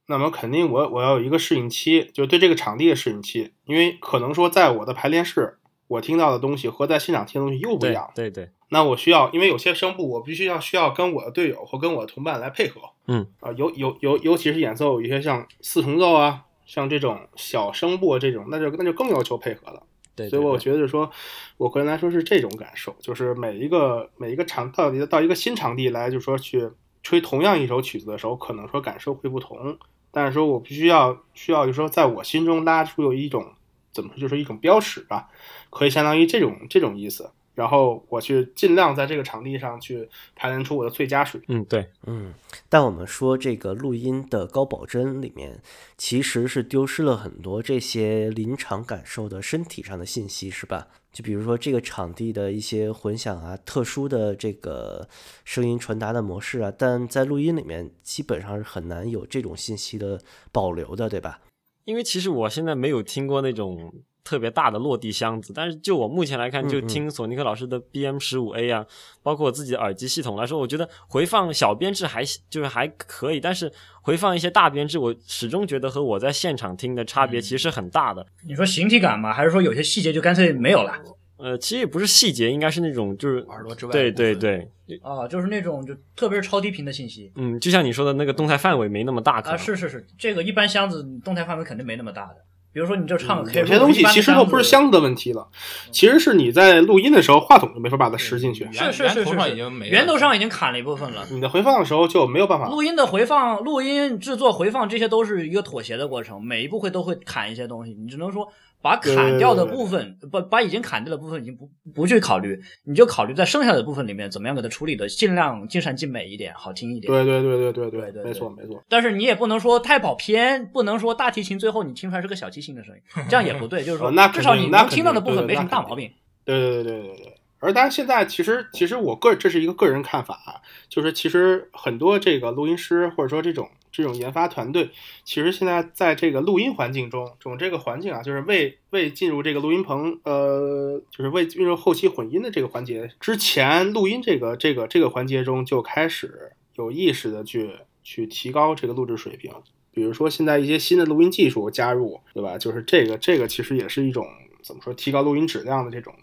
[0.05, 5.57] 那么肯定我我要有一个适应期，就对这个场地的适应期，因为可能说在我的排练室。
[5.87, 8.09] 我听到的东西和在现场听的东西又不一样。
[8.15, 12.79] 对对，那我需要，因为有些声部我必须要需要跟我的队友或跟我的同伴来配合。
[13.07, 19.83] 嗯啊，尤尤尤尤其是演奏一些像四重奏啊，像这种小声部这种，那就那就更要求配合了。
[20.15, 21.11] 对，所以我觉得就是说，
[21.57, 26.69] 我个人来说是这种感受，就是每一个每一个场到底到一个新场地来，就是说去
[27.03, 29.77] 吹同样一首曲子的时候，可能说感受会不同。
[30.11, 33.53] 但是说我必须要需要，就是说在我心中拉出有一种。
[33.93, 35.27] 怎么说就是一种标尺吧，
[35.69, 37.29] 可以相当于这种这种意思。
[37.53, 41.59] 然后我去尽量在这个场地上去排练出我的最佳水平。
[41.59, 42.33] 嗯，对，嗯。
[42.69, 45.61] 但我们说这个录音的高保真里面，
[45.97, 50.87] 其实是丢失了很多这些临场感受的身体上的信息，是吧？
[51.11, 55.05] 就比如说这个场地的一些混响啊，特殊的这个
[55.43, 60.21] 声音传达的模式啊，但在录音里面基本上是很难有这种信息的
[60.53, 61.41] 保留的，对吧？
[61.83, 63.91] 因为其实我现在没有听过那种
[64.23, 68.85] 特别大的落地箱子，但是就我目前来看，就听索尼克老师的 BM 十五 A 啊，
[69.23, 78.25] 包括我自己的耳机系统来说，我觉得回放小编制还就是还可以，但是回放一些大编制，我始终觉得和我在现场听的差别其实很大的。
[78.47, 79.33] 你说形体感吗？
[79.33, 80.93] 还是说有些细节就干脆没有了？
[81.37, 83.91] 呃，其实也不是细节，应该是那种就是耳朵之外。
[83.91, 84.69] 对对对。
[85.01, 87.31] 啊，就是那种就特别是超低频的信息。
[87.35, 89.39] 嗯，就像你说的那个动态范围没那么大。
[89.39, 92.35] 啊，是是是，这个一般箱子动态范围肯定没那么大的。
[92.73, 95.47] 比如说你就唱个 K，有些东西其实都不是箱子的问题了，
[95.91, 98.65] 其实是你在录音的时候话筒就没法把它拾进去。
[98.71, 99.55] 是是是是，
[99.89, 101.25] 源头上已经砍了一部分了。
[101.31, 102.67] 你的回放的时候就没有办法。
[102.69, 108.47] 录音的回放、录音制作、回放，这些都是一个妥协的过程，每一步会都会砍一些东西，你只能说。
[108.81, 117.11] 把砍掉的部分，不把已经砍掉的部分已经不不去考虑，你就考虑在剩下的部分里面怎么样给它处理的尽量尽善尽美一点，好听一点。
[117.11, 118.83] 对对对对对对对没错没错。
[118.89, 123.83] 但是你也不能说太跑偏，不能说大提琴最后你听出来是个小提琴的声音，这样也不对。
[123.83, 126.11] 就是说，那至少你能听到的部分没什么大毛病。
[126.43, 127.37] 对对对对对对。
[127.59, 134.89] 而大家现在其实其实我个这是一个个人看法，就是其实很多这个录音师或者说这种这种研发团队，
[135.23, 149.51] 其实现在在这个录音环境中，这种这个环境啊，就是为为进入这个录音棚，呃，就是为进入后期混音的这个环节之前，录音这个这个这个环节中就开始有意识的去去提高这个录制水平。
[149.93, 152.57] 比如说现在一些新的录音技术加入，对吧？
[152.57, 154.25] 就是这个这个其实也是一种
[154.63, 156.15] 怎么说提高录音质量的这种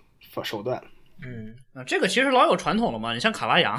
[0.43, 0.83] 手段。
[1.23, 3.13] 嗯，啊，这个其实老有传统了嘛。
[3.13, 3.79] 你像卡拉扬，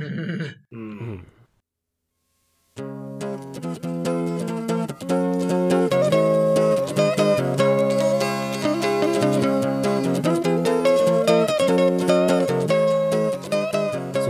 [0.72, 1.20] 嗯。
[2.76, 2.84] 所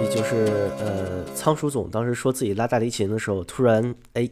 [0.02, 4.28] 以就是呃，仓鼠总当时说自己拉大提琴的时候，突然哎，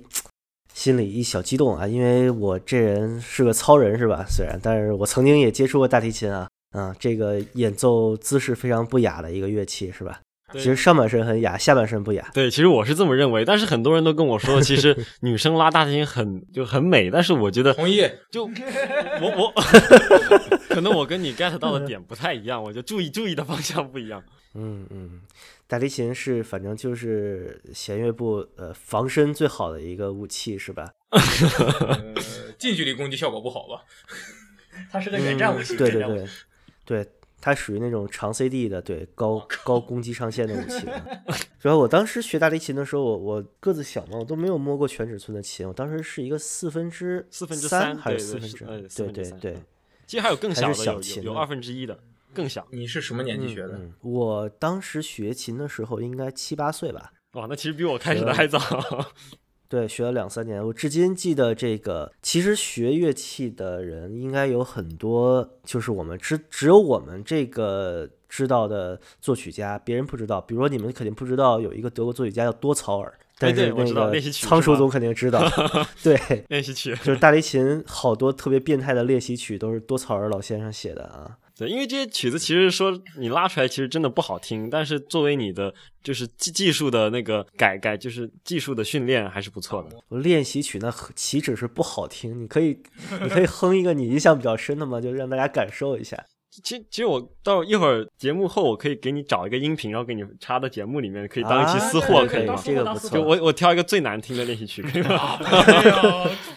[0.75, 4.25] 心里一小激动啊，因为我这人是个糙人是吧？
[4.29, 6.49] 虽然，但是我曾经也接触过大提琴啊。
[6.70, 10.20] 啊，这个演奏姿势非常不雅的一个乐器，是吧？
[10.53, 12.31] 其实上半身很雅，下半身不雅。
[12.33, 18.03] 对，其实我是这么认为，但是很多人都跟我说，其实女生拉大提琴很就很美，但是我觉得同意。
[18.31, 19.53] 就我我
[20.69, 24.23] 可能我跟你 get 到的点不太一样，我就注意注意的方向不一样。
[24.55, 25.21] 嗯嗯，
[25.69, 30.93] 大提琴是反正就是弦乐部呃防身最好的一个武器，是吧？
[32.59, 33.85] 近距离攻击效果不好吧？
[34.91, 35.77] 它是个远战武器。
[35.77, 36.27] 对对对。
[36.85, 37.07] 对，
[37.40, 40.87] 它属于那种长 CD 的，对高高 攻击上限的武器。
[41.59, 45.66] 主要我当时学大提琴的时候，我我个子小嘛，我都没有摸过全尺寸的琴。
[45.66, 48.64] 我当时是一个四分之四分之三还是四分之？
[48.64, 49.57] 对对对。
[50.07, 51.98] 其实还有更小的，有有二分之一的，
[52.35, 52.66] 更小。
[52.70, 53.81] 你是什么年纪学的？
[54.00, 57.12] 我当时学琴的时候应该七八岁吧。
[57.35, 58.59] 哇，那其实比我开始的还早。
[59.71, 62.11] 对，学了两三年，我至今记得这个。
[62.21, 70.41] 其实学乐器的人应该有很多，就是我们只只有我们这个知道的作曲家，别人不知道。
[70.41, 75.41] 比如说你们肯定不知道有一个德国作曲家叫多曹尔，但是那个仓鼠总肯定知道。
[76.03, 81.39] 对，练习曲就是大提琴好多特别变态的练习曲都是多曹尔老先生写的啊。
[81.61, 90.18] 对，因为这些曲子其实说你拉出来其实真的不好听，但是作为你的就是技技术的那个改改，就是技术的训练还是不错的。
[90.20, 92.83] 练习曲那岂止是不好听，你可以
[93.23, 96.16] 你可以哼一个你印象比较深的嘛，就让大家感受一下。
[96.51, 102.61] 其，其实我到一会儿节目后，我可以给你找一个音频，然后给你插到节目里面，可以当一期私货，可以吗？
[102.65, 103.11] 这个不错。
[103.11, 105.39] 就我我挑一个最难听的练习曲， 可以吗？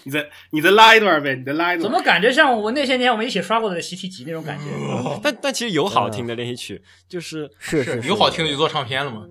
[0.03, 1.81] 你再你再拉一段呗，你再拉一段。
[1.83, 4.65] 怎么感觉像我那些年我们一起刷过的习题集那种感觉？
[5.21, 9.27] 但但其实有好听的练习曲，就是是是有好听的就做唱片了嘛。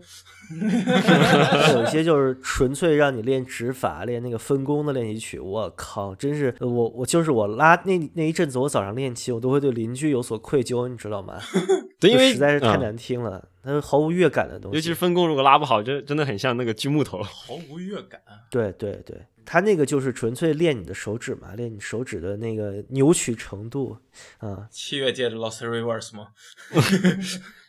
[1.74, 11.38] 有一些就是纯粹让你练指法、练那个分工的练习曲，我靠，真是我我就是我拉那那一阵子，我早上练琴，我都会对邻居有所愧疚，你知道吗？
[12.00, 14.76] 对，因为实在是太难听了，它是毫无乐感的东西。
[14.76, 18.20] 尤其是分工如果拉不好，就真的很像那个锯木头，毫无乐感。
[18.50, 23.96] 对对对，他那个就是纯粹练你的手指嘛，练你手指的那个扭曲程度
[24.38, 24.66] 啊。
[24.70, 26.28] 七月界的 Lost Reverse 吗？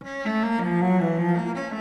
[0.00, 1.77] Música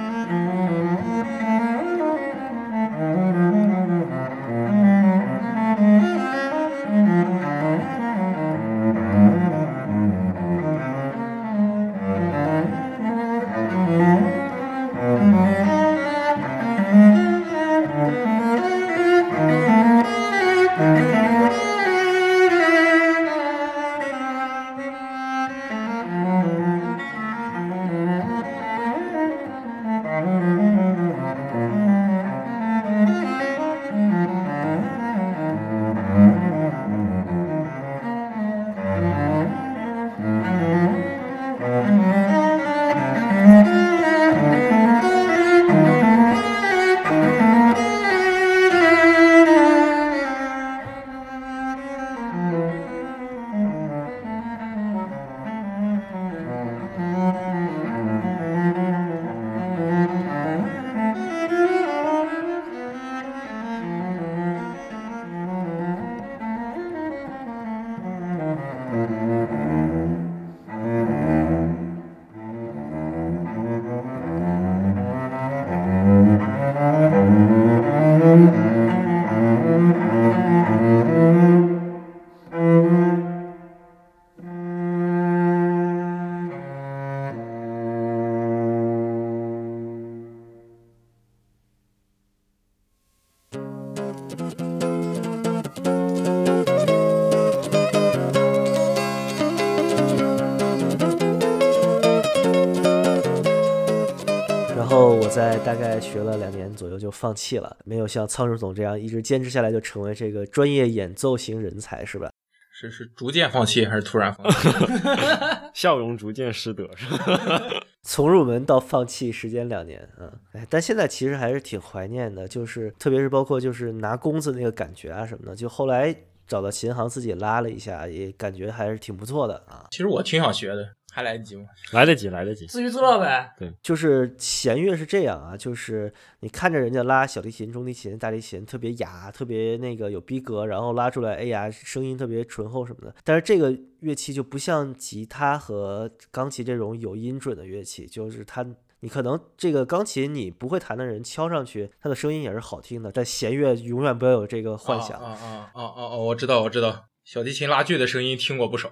[105.99, 112.29] 学了两年左右就放弃了，没有像仓鼠总这样一直坚持下来就成为这个专业演奏型人才，是吧？
[112.79, 114.69] 是是逐渐放弃还是突然放弃？
[115.73, 117.61] 笑容逐渐失德，是吧？
[118.03, 126.15] 从入门到放弃时间两年，嗯，哎，但现在其实还是挺怀念的，就是特别是包括就是拿弓子那个感觉啊什么的，就后来
[126.47, 129.87] 找到琴行自己拉了一下，也感觉还是挺不错的啊。
[129.89, 131.65] 其实我挺想学的，还来得及吗？
[131.93, 132.67] 来得及，来得及。
[132.67, 133.51] 自娱自乐呗。
[133.57, 143.15] 对就是弦乐是这样啊，就是你看着人家拉小提琴、中提琴、大提琴特别雅，特别那个有逼格，然后拉出来，哎呀，声音特别醇厚什么的。
[143.23, 148.63] 但是这个乐器就不像吉他和钢琴这种有音准的乐器，就是它，
[148.99, 153.11] 你可能这个钢琴你不会弹的人敲上去，它的声音也是好听的。
[153.11, 155.19] 但弦乐永远不要有这个幻想。
[155.19, 156.15] 啊啊啊啊啊！
[156.15, 158.89] 我知道，我知道，小提琴拉锯的声音听过不少。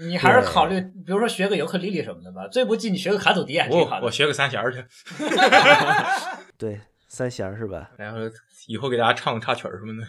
[0.00, 2.48] 你还是考虑，比如说学个尤克里里什么的吧。
[2.48, 4.00] 最不济你学个卡祖笛也挺好的。
[4.00, 4.84] 我我学个三弦儿去，
[6.58, 7.92] 对，三弦儿是吧？
[7.98, 8.18] 然后
[8.66, 10.04] 以后给大家唱个插曲儿什么的。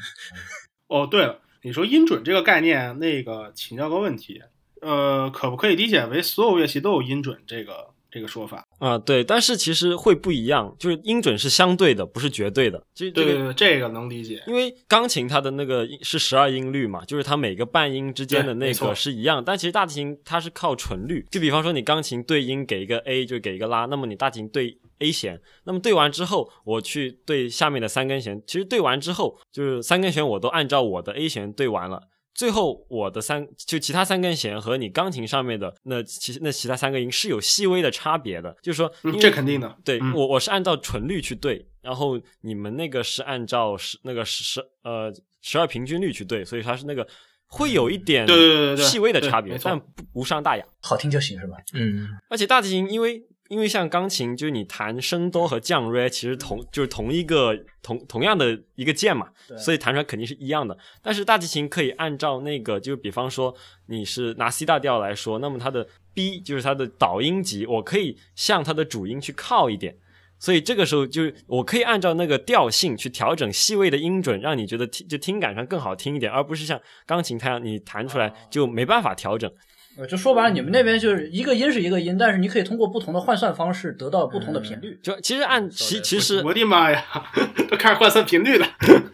[0.88, 4.42] 哦，对了，你说音准这个概念，那个请教个问题，
[4.82, 8.66] 呃，可不可以理解为所有乐器都有音准这个这个说法？
[8.80, 12.82] 啊，对，但是其实会不一样，就是音准是相对的，不是绝对的。
[12.94, 14.42] 就这个，对对对，这个能理解。
[14.48, 21.26] 因为钢琴它的那个音是十二音律嘛，就是它每个半音之间的那个是一样，但其实大提琴它是靠纯律。
[21.30, 32.04] 就比方说你钢琴对音给一个 A 就给一个拉，那么你大提琴对 A 弦，那么对完之后我去对下面的三根弦，其实对完之后就是三根弦我都按照我的 A 弦对完了。
[32.38, 39.76] 最后，我的三就其他三根弦和你钢琴上面的那其那其他三个音是有细微的差别的，就是说，嗯，这肯定的。
[39.84, 45.12] 对、嗯我我是按照纯律去对，然后你们那个是按照十那个十十呃
[45.42, 47.08] 十二平均律去对，所以它是那个
[47.48, 50.64] 会有一点对对对对对细微的差别但不无伤大雅。
[50.80, 51.58] 好听就行是吧？
[51.74, 53.20] 嗯，而且大提琴因为
[53.50, 60.78] 因为像钢琴，就是你弹升哆和降 re 其实同就是同一个同同样的一个键嘛，所以弹出来肯定是一样的。
[61.02, 63.56] 但是大提琴可以按照那个，就比方说
[63.88, 69.96] 你是拿 C 大调来说，那么它的 B 就是它的导音级，我可以向它的主音去靠一点。
[70.40, 79.52] 所以这个时候就是我可以按照那个调性去调整细微的音准，让你觉得听就听感上更好听一点，而不是像钢琴它样你弹出来就没办法调整。
[79.98, 85.00] 呃，就说白了，你们那边就是一个音是一个音，但是你可以通过不同的换算方式得到不同的频率。
[85.02, 87.04] 就其实按其其实我的妈呀，
[87.70, 88.68] 都开始换算频率了。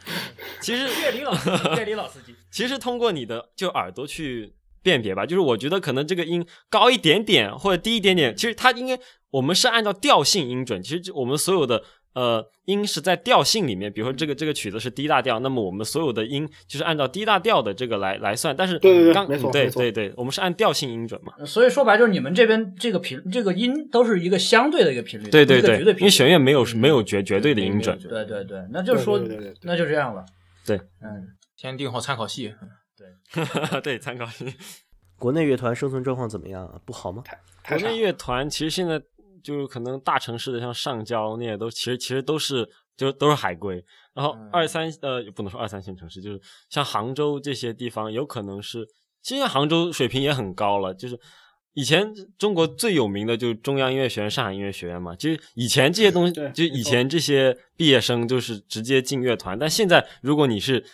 [0.59, 8.99] 其实乐理老司机，乐理老司机， 其实通过你的就耳朵去辨别吧，就是我觉得可能这个音高一点点或者低一点点，其实它应该
[9.31, 11.84] 我们是按照调性音准，其实就我们所有的
[12.14, 21.34] 呃音是在调性里面，比如说这个这个曲子是 D 大调，那么我们所有的音就是按照 D 大调的这个来来算，但是对对对刚对没错没错对对，我们是按调性音准嘛。
[21.45, 25.80] 所以说白就是你们这边这个频这个音都是一个相对的一个频率，对对对。
[25.95, 30.26] 因为弦乐没有没有绝绝对的音准，对对对，那就是说对对对对对那就这样了。
[30.66, 32.53] 对，嗯，先定好参考系。
[33.34, 34.45] 对对参考系。
[35.18, 36.80] 国内乐团生存状况怎么样啊？
[36.86, 37.24] 不好吗？
[37.68, 39.01] 国内乐团其实现在
[39.43, 42.67] 就是可能大城市的像上交那些都其实其实都是
[42.97, 43.83] 就都是海归，
[44.13, 48.87] 然后嗯二三呃也不能说二三线城市，就是像杭州这些地方有可能是，
[49.21, 51.19] 其实杭州水平也很高了，就是。
[51.75, 60.85] 以前中国最有名的就是中央音乐学院、上海音乐学院嘛，就是以前这些东西，就以前这些毕业生就是直接进乐团，但现在如果你是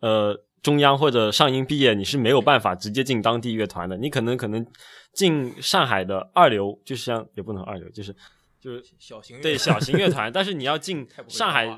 [0.00, 4.66] 呃中央或者上音毕业，你是没有办法直接进当地乐团的，你可能可能
[5.12, 8.14] 进上海的二流，就像也不能二流，就是
[8.60, 11.68] 就是小型乐对小型乐团，但是你要进 上海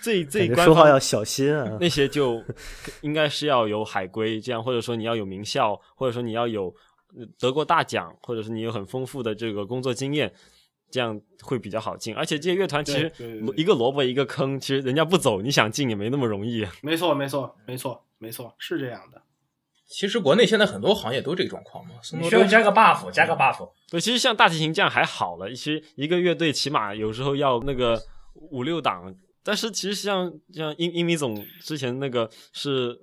[0.00, 1.76] 最最官方说话要小心啊。
[1.80, 2.42] 那些就
[3.02, 6.72] 应该是要有海归这样，或者说你要有名校，或者说你要有
[7.16, 10.32] 呃得过大奖，或者是你有很丰富的这个工作经验，
[10.92, 12.14] 这样会比较好进。
[12.14, 13.10] 而且这些乐团其实
[13.56, 16.64] 一个萝卜一个坑，其实人家不走，你想进也没那么容易。
[16.82, 19.22] 没错，没错，没错，没错，是这样的。
[19.88, 23.68] 其实国内现在很多行业都这个状况嘛，松你需要加个 buff，加个 buff。
[23.90, 28.02] 对，其实像大提琴这样还好了，其实一个乐队起码有时候要那个
[28.34, 32.98] 五六档，但是其实像像英英米总之前那个是是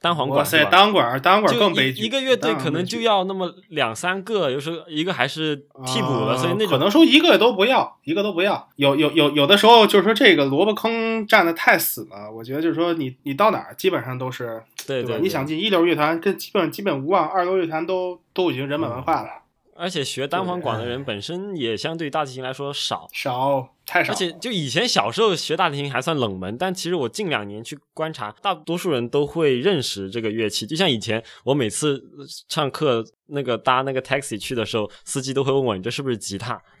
[0.00, 0.64] 单簧哇塞？
[0.64, 5.56] 单管儿单管更悲剧，一一个乐队可能就要那么两三个，有时候一个还是
[5.86, 8.68] 替补的，啊所以那种可能说一个都不要，一个都不要。
[8.76, 14.64] 有有有有的时候就是说这个萝卜坑占的太死了，我觉得就是说你你到哪儿基本上都是吧？
[14.86, 19.30] 对对，你想进一流乐团，跟基本基本无望，二流乐团都都已经人满为患了，
[19.74, 23.08] 而且学单簧管的人本身也相对大提琴来说少。
[23.12, 24.12] 少太少。
[24.12, 30.66] 而且就以前小时候学大提琴还算冷门，但其实我近两年去观察，大多数人都会认识这个乐器。
[30.66, 32.02] 就像以前我每次
[32.48, 36.60] 上课那个搭那个 taxi 去的时候，司机都会问我你这是不是吉他？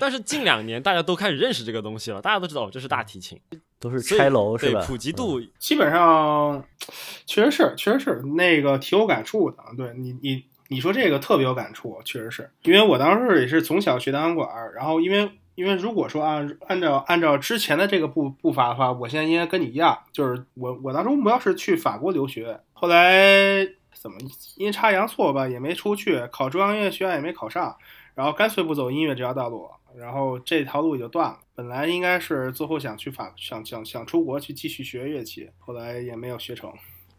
[0.00, 3.38] 但是近两年大家都开始认识这个东西了，大家都知道哦这是大提琴，
[3.78, 4.80] 都是拆楼是吧？
[4.80, 6.64] 对普及度基本上
[7.26, 9.58] 确实是，确实是那个挺有感触的。
[9.76, 24.18] 对你，你你说这个特别有感触，确实是因为我当时也是从小学单簧管，然后因为因为如果说按按照按照之前的这个步步伐的话，我现在应该跟你一样，就是我我当初目标是去法国留学，后来怎么
[24.56, 27.76] 阴差阳错吧也没出去，考中央音乐学院也没考上，
[28.14, 31.38] 然后干脆不走音乐这条道路，然后这条路也就断了。
[31.54, 36.72] 本来应该是最后想去法想想想出国去继续学乐器，后来也没有学成。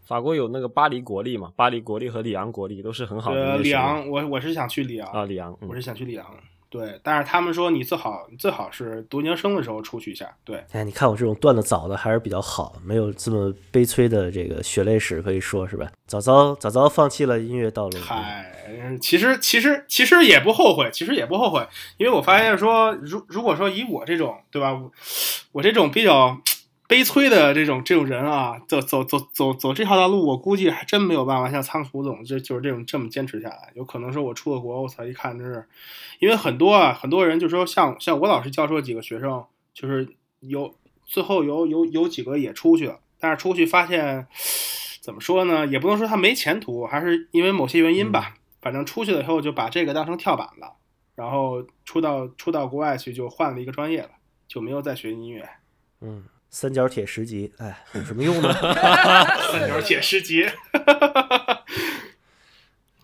[0.09, 6.25] 法国有那个巴黎国立嘛，巴黎国立和里昂国立都是很好的里昂，我我是想去里昂啊，里昂，嗯我是想去里昂。
[6.67, 10.27] 对，但是他们说你最好你最好是读研究生的时候出去一下。
[10.43, 15.87] 对，哎，你看我这种断的早的还是比较好，没有这么悲催的这个血泪史可以说是吧？
[16.07, 17.99] 早早早早放弃了音乐道路。
[17.99, 18.51] 嗨，
[18.99, 24.91] 其实其实其实也不后悔，其实也不后悔，因为我发现说，如如果说以我这种对吧，我
[25.51, 26.35] 我这种比较
[26.89, 33.71] 悲催的这种这种人啊，走走走走走这条大路，我估计还真没有办法像仓鼠总这就是这种这么坚持下来。
[33.75, 35.67] 有可能说我出了国，我操，一看真是，
[36.17, 40.73] 因为很多啊，很多人就说像像我老师教授几个学生，就是有
[41.05, 44.25] 最后有有有几个也出去了，但是出去发现
[44.99, 48.33] 怎么说呢，也不能说他没前途，还是因为某些原因吧。
[48.61, 50.73] 反正出去了以后就把这个当成跳板了，
[51.15, 54.09] 然后出到出到国外去就换了一个专业了，
[54.47, 55.47] 就没有再学音乐。
[56.01, 58.52] 嗯，三角铁十级，哎，有什么用呢？
[58.52, 60.44] 三 角铁十级，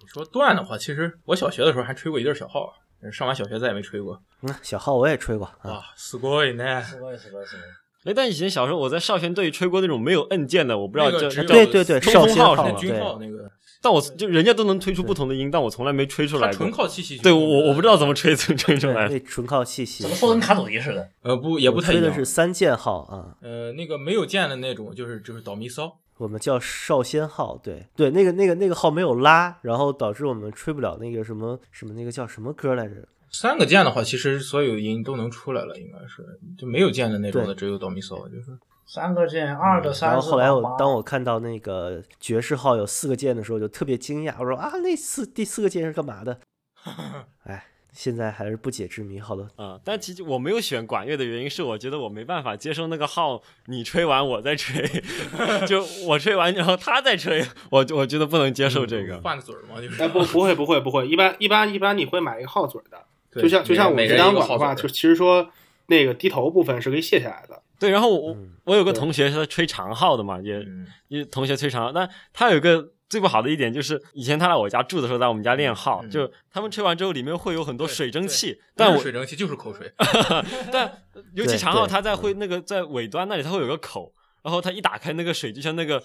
[0.00, 2.72] 你说断的话，其实我小学的时候还吹过一对小号，
[3.12, 4.22] 上完小学再也没吹过。
[4.42, 5.70] 嗯，小号我也吹过啊。
[5.70, 6.82] 啊，すごいね。
[6.84, 7.62] すごいすごいすごい。
[8.04, 13.50] 哎，但以前小时候我在少先队吹过那种没有摁键的，我不知道叫那个只有对对对，冲少先号锋号是吗军对，号那个，
[13.85, 16.71] 但我就人家都能吹出不同的音，但我从来没吹出来过纯。
[16.71, 17.19] 靠气息。
[17.19, 18.15] 对我我不知道怎么。
[18.15, 19.13] 吹吹吹出来的。
[19.13, 20.09] 那纯靠气息怎。
[20.09, 21.07] 么说的跟卡祖笛似的？
[21.21, 22.15] 呃，不，也不太一样吹的。
[22.15, 25.99] 是三键号啊，呃，那个没有键的那种，就是就是倒咪骚。
[26.17, 27.59] 我们叫少先号。
[27.61, 33.07] 对对，那个那个那个号没有拉，然后导致我们吹不了那个什么什么那个叫什么歌来着？
[33.29, 36.23] 三个键的话，其实所有音都能出来了，应该是
[36.57, 46.39] 就没有键的那种的，只有倒咪骚，就是三个键，二的、三四然后后来我当我看到那个爵士号有四个键的时候，就特别惊讶，我说啊，那四第四个键是干嘛的？
[47.45, 49.19] 哎，现在还是不解之谜。
[49.19, 54.87] 好的，啊、但其实我没有选管乐的原因是，我觉得我没办法接受那个号，你吹完我再吹，
[55.67, 59.19] 就我吹完然后他再吹，我我觉得不能接受这个。
[59.21, 60.01] 换个嘴儿嘛，就是。
[60.03, 65.49] 哎不不会不会不会，一般一般一般你会买一个号嘴的，就像就像我们单管的话，就其实说
[65.87, 67.61] 那个低头部分是可以卸下来的。
[67.77, 70.65] 对，然后我嗯我有个同学是吹长号的嘛，也
[71.09, 79.91] 也同学吹长号，但他有一个最不好的一点就是，以前他来我家住的时候，在我们家练号，嗯就他们吹完之后里面会有很多水蒸气，但我水蒸气就是口水。
[80.71, 86.01] 但尤其长号对它在会那个在尾端那里它会有个口，然后它一打开那个水就像那个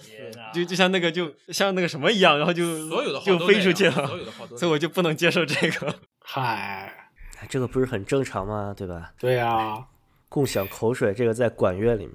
[0.53, 5.95] 就就像那个就像那个什么一样，然后就所有的号就飞出去了所，有的号都 所以我就不能接受这个。
[6.23, 7.00] 嗨，哎
[7.49, 8.75] 这个不是很正常吗？
[8.77, 9.13] 对吧？
[9.19, 9.85] 对呀、
[10.29, 12.15] 共享口水，这个在管乐里面。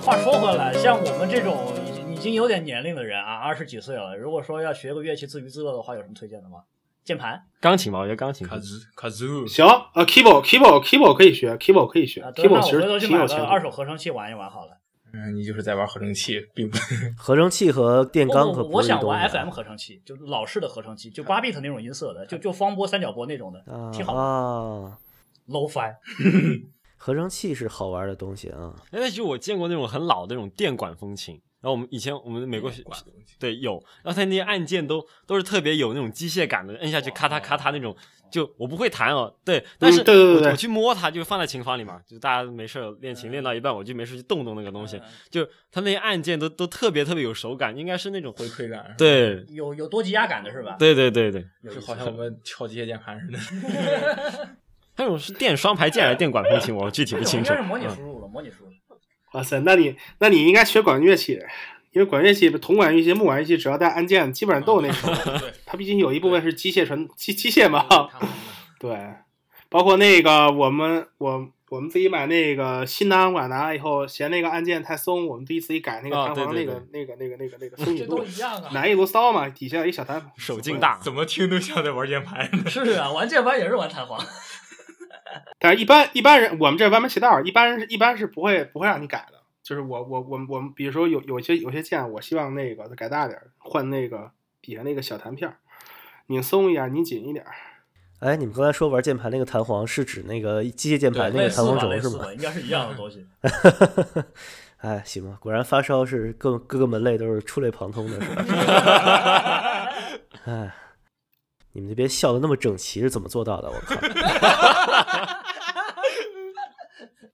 [0.00, 6.62] 话说回来，像我们这种已经已经有点年龄的人啊，二十几岁了，如果说要学个乐器自娱自乐的话，有什么推荐的吗？
[7.04, 8.58] 键盘钢琴吧，我觉得钢琴可以。
[8.58, 13.44] 卡兹卡兹，行，啊，keyboard keyboard keyboard 可以学，keyboard 可以学，keyboard 其我回头实去买个挺有前途。
[13.44, 14.76] 二手合成器玩一玩好了。
[15.12, 16.78] 嗯，你就是在玩合成器，并不
[17.18, 24.20] 合成器和电不钢可不不我想玩 FM 合成器，就是老式的合成器，就八 bit 那种音色的，就就方波、三角波那种的，啊挺好的。
[24.20, 24.98] 啊
[25.48, 25.92] ，low fi
[26.96, 28.72] 合成器是好玩的东西啊。
[28.92, 32.70] 哎，但其实我见过那种很老的那种电管风琴，然后我们以前我们美国
[33.38, 37.96] 对有，然后它那些按键都都是特别有那种机械感的，摁下去咔嗒咔嗒那种。
[38.30, 50.76] 就我不会弹哦，对，但是对对对对我我去摸它，就放在琴房里嘛，就大家没事练琴练到一半，我就没事去动动那个东西，嗯就它那些按键都都特别特别有手感，应该是那种回馈感。，对有有多级压感的是吧？
[50.78, 51.44] 对对对对，
[51.74, 53.38] 就好像我们敲机械键盘似的。
[54.96, 57.52] 那种是电双排键还是电管风琴，我具体不清楚。
[57.52, 58.70] 应该是模拟嗯输入了，模拟输入。
[59.32, 61.38] 哇塞，那你那你应该学管乐器，
[61.92, 65.14] 因为管乐器、铜管乐器、木管乐器只要带按键，基本上都有那种。
[65.38, 67.86] 对，它毕竟有一部分是机械传机机械嘛。
[68.78, 68.98] 对，
[69.68, 78.70] 包括那个我们我我们自己买那个新单簧管拿来以后，嫌那个按键太松，我们自己自己改那个啊弹簧对对那个那个那个那个那个 松紧度这都，一样啊。
[78.72, 82.50] 拿一螺骚嘛，底下有一小弹簧，手劲大，怎么听都像在玩键盘。
[82.68, 84.18] 是啊，玩键盘也是玩弹簧。
[85.58, 95.56] 但是一般一般人，我们这歪门邪道，一般人是一般是不会不会让你改的，就是我我我我们比如说有有些有些键，我希望那个再改大点儿，换那个底下那个小弹片儿，
[96.26, 97.52] 拧松一点，拧紧一点儿。
[98.20, 102.30] 哎，你们刚才说玩键盘那个弹簧是指那个机械键盘那个弹簧轴是吗？
[102.34, 103.26] 应该是一样的东西。
[104.76, 108.44] 哎，行吧，果然发烧是各各个门类都是触类旁通的，是吧？
[110.44, 110.74] 哎，
[111.72, 113.70] 你们那边笑的那么整齐是怎么做到的？
[113.70, 113.96] 我靠！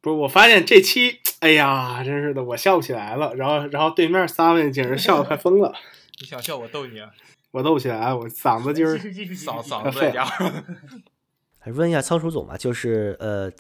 [0.03, 3.35] 不是，我发现这期，哎呀，真是的，我笑不起来了。
[3.35, 5.75] 然后，然后对面仨位简直笑得快疯了，
[6.21, 7.11] 你想笑我逗你啊，
[7.51, 10.53] 我逗不起来，我嗓子今儿嗓嗓快废了子在家伙。
[11.59, 13.51] 还 问一下仓鼠总吧，就是呃，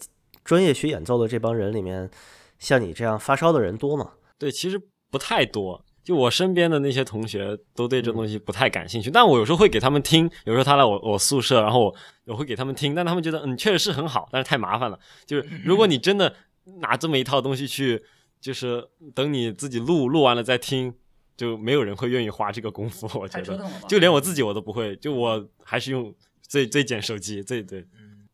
[0.44, 2.10] 专业学演奏的这帮人里面，
[2.58, 4.12] 像你这样发烧的人多吗？
[4.38, 4.78] 对，其实
[5.10, 5.85] 不太多。
[6.06, 11.96] 就我身边的那些同学都对这东西不太感兴趣，但我有时候会给他们听，有时候他来我我宿舍，然后我
[12.26, 14.96] 我会给他们听，但他们觉得嗯确实是很好，但是太麻烦了。
[15.26, 16.32] 就是如果你真的
[16.80, 18.00] 拿这么一套东西去，
[18.40, 18.86] 就是
[19.16, 20.94] 等你自己录录完了再听，
[21.36, 23.10] 就没有人会愿意花这个功夫。
[23.18, 27.84] 我觉得就连我自己我都不会，就我还是用最最简手机，最对。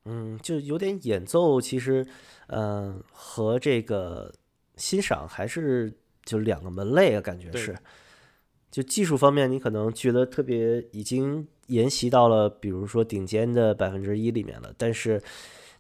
[0.04, 2.04] 嗯，就有点演奏，其实，
[2.48, 4.34] 嗯、和这个
[4.76, 7.76] 欣赏还是就两个门类啊，感觉是。
[8.70, 15.20] 就技术方面，你可能觉得特别已经沿袭到了，比如说顶尖的百分之一里面了，但是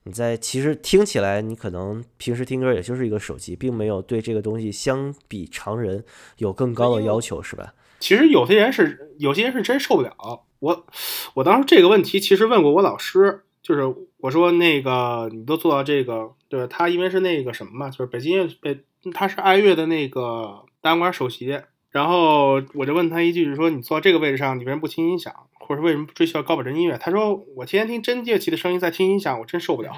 [0.02, 6.04] 你在其实听起来，你可能平时听歌也就是一个手机，并没有对这个东西相比常人
[6.36, 7.72] 有更高的要求，是吧？
[7.98, 10.44] 其实有些人是有些人是真受不了。
[10.58, 10.86] 我
[11.32, 13.82] 我当时这个问题其实问过我老师，就是
[14.18, 26.96] 我说那个你都做到这个，对他因为是那个什么嘛，就是北京乐北他是爱乐的那个大洋馆首席，然后我就问他一句，就是说你坐到这个位置上，你为什么不听音响，或者说为什么不追求高保真音乐？
[26.98, 29.92] 他说我天天听真乐器的声音，再听音响，我真受不了，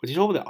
[0.00, 0.46] 我接受不了。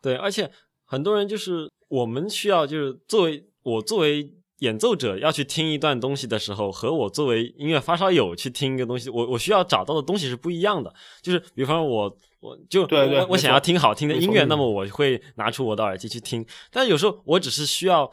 [0.00, 0.50] 对，而且
[0.84, 4.32] 很多人就是我们需要就是作为我作为
[4.64, 10.92] 演奏者要去听一段东西的时候，和我作为音乐发烧友去听一个东西，我我需要找到的东西是不一样的。
[11.22, 16.44] 就是比方说我我就对对我我想要听好听的音乐，那么我会拿出我的耳机去听。
[16.72, 18.10] 但有时候我只是需要。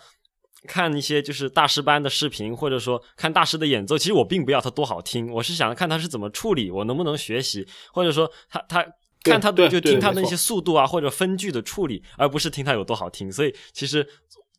[0.68, 8.86] 看一些就是大师班的视频，或者说看大师的演奏，其实我并不要他多好听，我是想看他是怎么处理，我能不能学习，或者说他他
[9.24, 13.32] 看他就听他的没错一些速度啊或者分句的处理，而不是听他有多好听。
[13.32, 14.08] 所以其实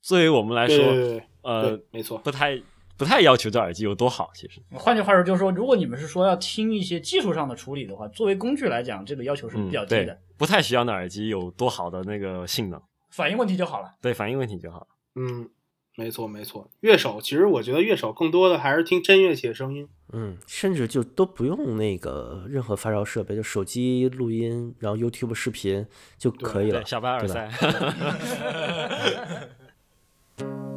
[0.01, 0.76] 作为我们来说，
[1.43, 2.18] 呃，，没错。
[2.18, 2.61] 不太
[2.97, 4.30] 不太要求这耳机有多好。
[4.34, 12.80] 其实，换句话说，就是说，如果你们是说要听一些技术上的处理的话，作为工具来讲，这个要求是嗯比较，低对的，，不太需要那耳机有多好的那个性能，
[13.11, 13.95] 反应问题就好了。
[14.01, 14.86] 对反应问题就好。
[15.16, 15.49] 嗯，
[15.97, 16.70] 没错没错。
[16.80, 19.88] 乐手其实我觉得乐手更多的还是听真乐器的声音。
[20.12, 25.86] 嗯，甚至就都不用那个任何发烧设备，就手机录音，然后 YouTube 视频
[26.18, 26.86] 就可以了对，。
[26.86, 27.51] 小白耳塞。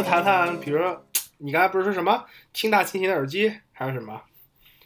[0.04, 1.06] 谈谈，比如说
[1.38, 4.20] 你刚才不是说什么听大提琴的耳机，还有什么？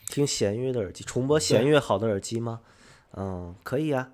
[0.08, 2.60] 听弦乐的耳机，重播弦乐好的耳机吗？
[3.16, 4.08] 嗯，可以啊。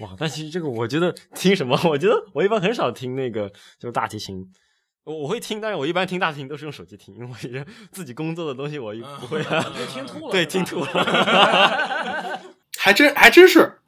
[0.00, 3.48] 哇，但其实这个我觉得听什么， 我觉得我一般很少听那个
[3.78, 4.52] 就是大提琴。
[5.04, 9.64] 我我会听，但是我一般听大提琴都是用手机听，因为我觉得自己工作的东西我 不会啊。
[9.74, 12.40] 对听吐了，对，听吐了。
[12.76, 13.78] 还真还真是，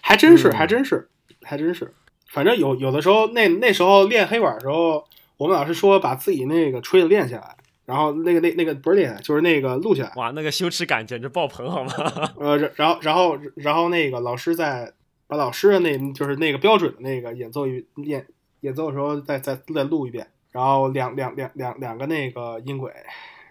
[0.00, 1.08] 还真是，嗯还真是，
[1.42, 1.94] 还真是。
[2.30, 5.06] 反正有有的时候，那那时候练黑管的时候，
[5.42, 10.12] 我们老师说把自己那个吹的练下来，然后那个那那个不是练就是那个录下来。
[10.14, 11.92] 哇，那个羞耻感简直爆棚，好吗？
[12.38, 14.92] 呃，然后然后然后那个老师在
[15.26, 18.24] 把老师的那就是那个标准的那个演奏一演
[18.60, 22.92] 演奏的时候再再再录一遍，然后两两两两两个那个音轨，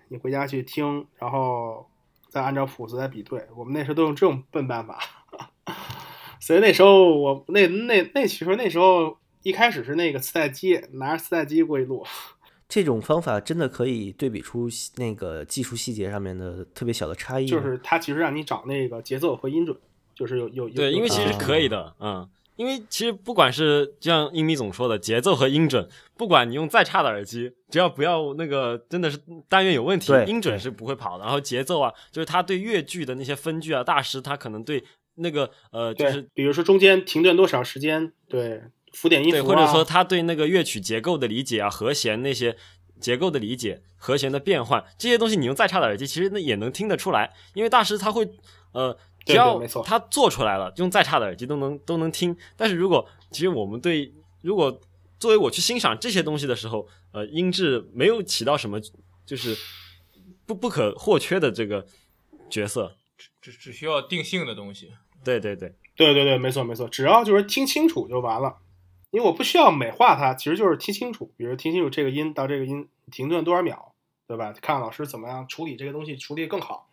[0.08, 1.90] 你回家去听，然后
[2.30, 3.46] 再按照谱子再比对。
[3.54, 4.98] 我们那时候都用这种笨办法，
[6.40, 12.06] 所以那时候我那那那其实那时候一开始是那个磁带机，拿着磁带机过去录。
[12.70, 17.46] 这种方法真的可以对比出那个技术细节上面的特别小的差异。
[17.46, 19.78] 就是它其实让你找那个节奏和音准，
[20.16, 25.86] 就是有有有对，因为其实啊可以的，嗯，因为其实不管是就像英米总说的，节奏和音准，
[26.16, 29.20] 不管你用再差的耳机，只要不要那个真的是
[29.50, 31.26] 单元有问题音准是不会跑的。
[31.26, 34.82] 然后节奏啊，就是他对乐句的那些分句啊，大师他可能对
[35.16, 38.62] 那个呃，就，是比如说中间停顿多少时间，对，
[38.92, 42.58] 浮点音符、对，啊，或者说他对那个乐曲结构的理解啊，和弦那些
[43.00, 48.30] 结构的理解，和弦的变换这些东西，你用再差的耳机，其实那也能听得出来，因为大师他会
[48.74, 52.36] 呃，只要没错他做出来了，用再差的耳机都能都能听。
[52.56, 54.80] 但是如果其实我们对如果
[55.20, 58.80] 作为我去欣赏这些东西的时候，呃，音质没有起到什么
[59.26, 59.56] 就是
[60.46, 61.86] 不不可或缺的这个
[62.50, 62.96] 角色。
[63.40, 64.92] 只只需要定性的东西。
[65.24, 68.58] 对对对，对对对，没错没错，只要就是听清楚就完了，
[69.12, 73.94] 因为我不需要美化它，其实就是听清楚，比如听清楚这个音到这个音停顿多少秒，
[74.28, 74.54] 对吧？
[74.62, 76.90] 看老师怎么样处理这个东西，处理更好，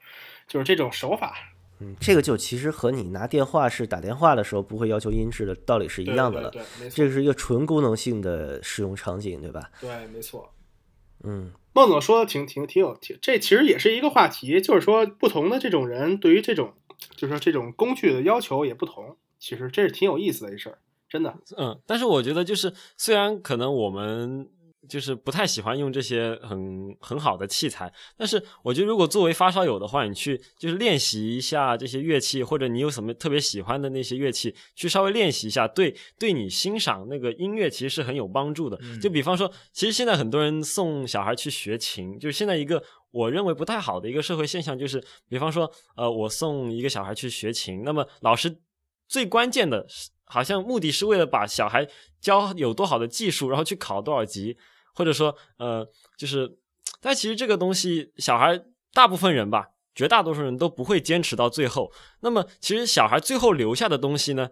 [0.47, 1.35] 就是这种手法。
[1.81, 6.51] 嗯，这个就其实和你拿电话是打电话的时候不会要求音质的道理是一样的了。
[6.51, 6.97] 对，没错。
[6.97, 9.71] 这是一个纯功能性的使用场景，对吧？
[9.81, 10.53] 对，没错。
[11.23, 16.75] 嗯，孟总说的挺挺挺有挺，这其实也是一个话题，就是说不同的这种人对于这种，
[17.15, 19.17] 就是说这种工具的要求也不同。
[19.39, 20.79] 其实这是挺有意思的一事儿，
[21.09, 21.35] 真的。
[21.57, 24.49] 嗯，但是我觉得就是虽然可能我们。
[24.89, 38.81] 就是不太喜欢用这些很很好的器材，但是我觉得如果作为发烧友的话，你去就是练习一下这些乐器，或者你有什么特别喜欢的那些乐器，去稍微练习一下，对对你欣赏那个音乐其实是很有帮助的。
[38.99, 48.59] 就比方说，其实现在很多人送小孩去学琴，就是现在一个我认为不太好的一个社会现象，就是比方说，呃，我送一个小孩去学琴，那么老师
[49.07, 49.87] 最关键的，
[50.29, 51.89] 好像目的是为了把小孩
[52.21, 54.57] 教有多好的技术，然后去考多少级。
[54.95, 56.59] 或者说，呃，就是，
[57.01, 58.61] 但其实这个东西，小孩
[58.93, 61.93] 大部分人吧，绝大多数人都不会坚持到最后。
[62.19, 64.51] 那么，其实小孩最后留下的东西呢，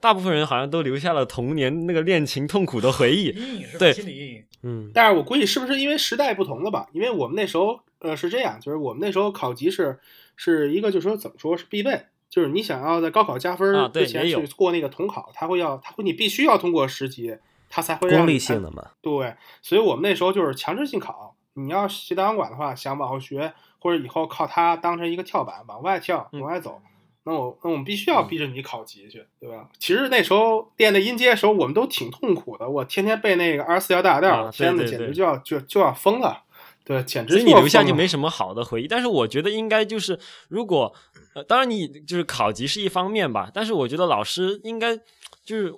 [0.00, 3.32] 大部分人好像都留下了童年那个恋情痛苦的回忆，
[3.76, 4.44] 对，心理阴影。
[4.62, 6.88] 嗯，但是我估计是不是因为时代不同了吧？
[6.92, 9.98] 因为我们那时候，呃，是这样，就是我们那时候考级是
[10.36, 17.36] 是一个，就是说怎么说是必备，就是你想要在高考加分之前去过那个统考，他会要，他会你必须要通过十级。
[17.70, 18.92] 他才会功利性的嘛？
[19.02, 21.36] 对，所以我们那时候就是强制性考。
[21.52, 26.80] 你要学大钢管的话，想往后学，或者以后靠它当成一个跳板往外跳、往外走，
[27.24, 29.68] 那我那我们必须要逼着你考级去，对吧？
[29.78, 32.66] 其实那时候练那音阶的时候，我们都挺痛苦的。
[32.66, 36.44] 我天天背那个二十四条大调，天呐，简直就要就就要疯了。
[36.88, 37.34] 对，简直。
[37.34, 38.88] 所以你留下就没什么好的回忆。
[38.88, 40.18] 但是我觉得应该就是，
[40.48, 40.92] 如果
[41.34, 44.96] 呃，当然你就是考级是一方面吧，但是我觉得老师应该
[45.44, 45.72] 就是。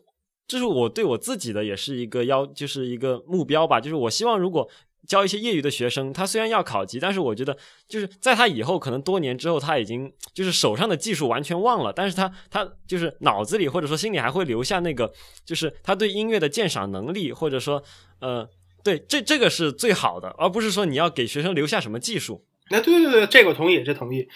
[0.51, 3.81] 这是我对我自己的也是一个要，就是一个目标吧。
[3.81, 4.69] 就是我希望，如果
[5.07, 7.57] 教一些业余的学生，他虽然要考级，但是我觉得，
[7.87, 15.13] 就是在他以后可能多年之后，他已经就是手上的技术完全忘了，但是他他就是脑子里或者说心里还会留下那个，
[15.45, 17.81] 就是他对音乐的鉴赏能力，或者说，
[18.19, 18.45] 呃，
[18.83, 22.45] 对，这这个是最好的，而不是说你要给学生留下什么技术。
[22.71, 24.29] 那对对对，这个同意，这同意。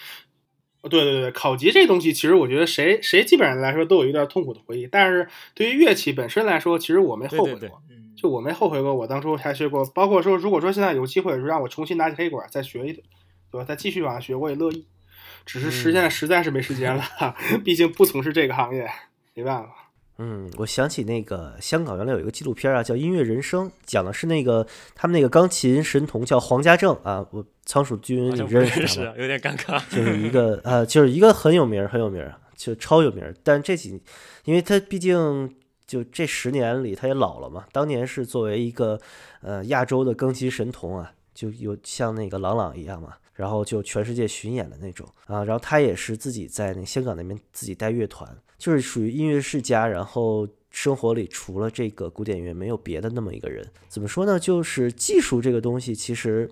[0.83, 4.85] 对对对，考级这东西，其实我觉得谁谁基本上来说都有一段痛苦的回忆。
[4.85, 7.81] 但是对于乐器本身来说，其实我没后悔过，
[8.15, 8.93] 就我没后悔过。
[8.93, 13.01] 我当初还学过，包括说，如果说现在有机会让我重新拿起黑管再学一对
[13.51, 13.63] 吧？
[13.63, 14.85] 再继续往下学，我也乐意。
[15.43, 17.03] 只是实现在实在是没时间了，
[17.65, 18.87] 毕竟不从事这个行业，
[19.33, 19.84] 没办法。
[20.17, 29.13] 嗯，我想起那个香港原来有一个纪录片啊，叫《音乐人生》，讲的是那个他们那个钢琴神童叫黄家正啊，我仓鼠君你认识他吗？
[29.17, 34.01] 有点尴尬，就是一个呃，就是一个很有名很有名就超有名但这几，
[34.45, 35.53] 因为他毕竟
[35.85, 38.97] 就这十年里他也老了嘛，当年是作为一个
[39.41, 48.27] 呃亚洲的钢琴神童啊，就有像那个郎朗一样嘛，然后就全世界巡演的那种啊，然后他也是自己在那香港那边自己带乐团。
[48.57, 53.69] 就是属于音乐世家，然后生活里除了这个古典乐没有别的那么一个人。
[53.89, 54.39] 怎么说呢？
[54.39, 56.49] 就是技术这个东西，其实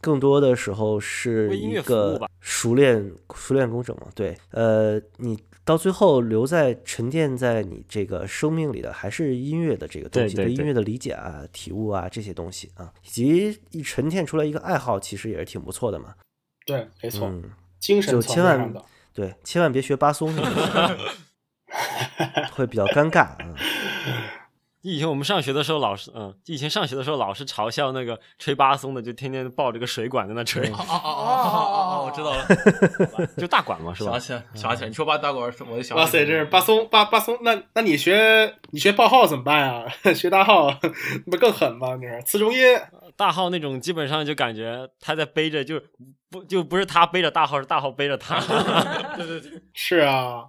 [0.00, 4.08] 更多的时候是一个熟练熟练工整嘛。
[4.14, 16.14] 对，呃，你到最后留在沉淀在你这个生命里的，还是音乐的这个东西，对音乐的理解啊、体悟啊这些东西啊，以及一沉淀出来一个爱好，其实也是挺不错的嘛。
[16.66, 17.32] 对，没错，
[17.78, 18.72] 精神就千万
[19.12, 20.34] 对，千万别学巴松。
[22.52, 23.54] 会比较尴尬啊！
[24.82, 30.68] 以前我们上学的时候，老师嗯，以前上学的时候，老师嘲笑那个吹巴松的，就天天抱着个水管在那吹。
[30.70, 32.04] 哦哦哦哦哦！
[32.06, 34.18] 我知道了，就大管嘛，是吧？
[34.18, 35.96] 想起来，想起来，你说把大管，我就想。
[35.96, 39.86] 哇塞，这是巴松，巴巴松，那那你学你学报号怎么办啊？
[40.14, 40.70] 学大号
[41.30, 41.94] 不更狠吗？
[41.94, 42.60] 你说词中音，
[43.16, 45.80] 大号那种基本上就感觉他在背着，就
[46.28, 48.40] 不就不是他背着大号，是大号背着他。
[49.16, 50.46] 对对对，是啊。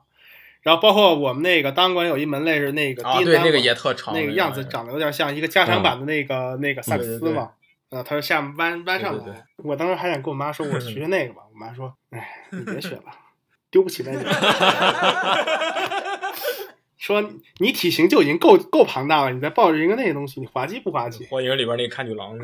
[0.63, 7.51] 然后包括我们那个当管有一门类是那个那个也特长，那个样子长得有点像一个加长版的那个那个萨克斯嘛，
[7.89, 13.03] 啊，他说下面弯弯上来，我当时还想跟我妈说，我学 那个吧，我妈说，哎，你别学了，
[13.69, 14.23] 丢不起那个，
[16.97, 17.21] 说
[17.57, 21.25] 你体型就已经够够庞大了，你再抱着一个那个东西，你滑稽不滑稽？
[21.25, 22.37] 火影里边那个看女郎。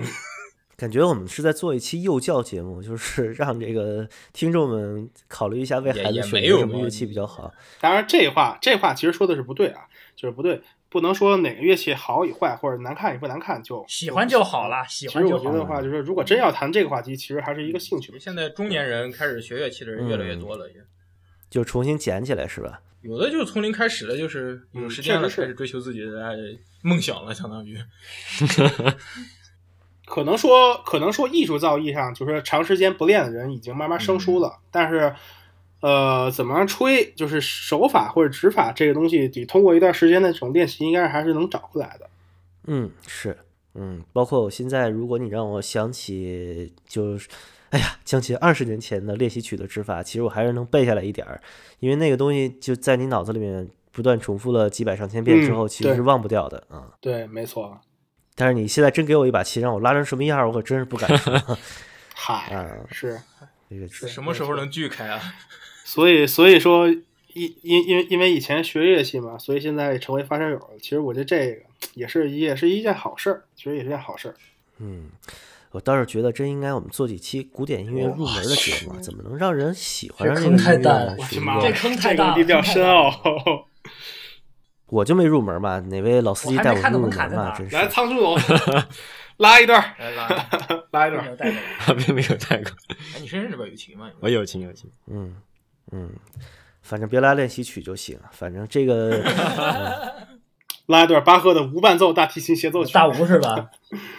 [0.80, 7.54] 感觉我们是在做一期幼教节目，就是让这个听众们考虑一下为孩子选择什么乐器比较好。
[7.82, 9.82] 当然，这话这话其实说的是不对啊，
[10.16, 10.62] 就是不对。
[10.92, 15.50] 不能说哪个乐器好与坏，或者难看与不难看，就喜欢就好了，喜欢就好了。
[15.52, 18.18] 我觉得话，就是如果真要谈这个话题，其实还是一个兴趣。
[18.18, 20.78] 现在中年人开始学乐器的人越来越多了，也
[21.48, 22.82] 就重新捡起来是吧？
[23.04, 26.36] 有的就是从零开始的，就是有嗯时间了开始追求自己的哎
[26.82, 27.78] 梦想了，相当于。
[30.10, 34.58] 可能说，可能说艺术造诣上，就是长时间不练的人已经慢慢生疏了。
[34.72, 35.14] 但是，
[35.82, 42.10] 呃，怎么样吹，就是手法或者指法这个东西，得通过一段时间的这种练习，应该还是能找回来的。
[42.66, 43.38] 嗯，是，
[43.76, 47.30] 嗯，包括我现在，如果你让我想起，就是，
[47.70, 51.40] 哎呀，将起二十年前的练习曲的指法，其实我还是能背下来一点儿，
[51.80, 56.88] 因为那个东西就在你脑子里面不断重复了几百上千遍之嗯后，其实是忘不掉的啊。
[57.00, 57.80] 对，没错。
[58.40, 61.58] 但是你现在真给我一把琴，让我拉成什么样儿，我可真是不敢说
[62.16, 62.66] 嗨，啊。
[62.90, 63.20] 是，
[63.70, 65.22] 这个什么时候能锯开啊？
[65.84, 70.72] 所以，所以说，因因因为因为以前学乐器嘛，所以现在成为发烧友。
[70.82, 71.62] 其实我觉得这个
[71.96, 74.36] 也是也是一件好事儿，其实也是件好事儿。
[74.78, 75.10] 嗯，
[75.72, 81.06] 我倒是觉得真应该我们做几期古典音乐入门的节目啊，怎么能让人喜欢上这这个音乐坑太大了？
[81.08, 83.68] 呢我的妈，这个坑太大了这个比较深奥。
[84.90, 87.56] 我就没入门嘛，哪位老司机带我入入门嘛？
[87.58, 88.38] 真是来，仓鼠总
[89.38, 90.28] 拉一段，来拉，
[90.92, 91.24] 拉一段。
[91.24, 91.60] 没有带过
[92.14, 92.72] 没有带过。
[93.16, 94.10] 哎，你身上这边有琴吗？
[94.20, 95.36] 我有琴有琴，嗯
[95.92, 96.10] 嗯，
[96.82, 99.24] 反正别拉练习曲就行，反正这个。
[100.88, 102.92] 拉一段巴赫的无伴奏大提琴协奏曲。
[102.92, 103.70] 大无是吧？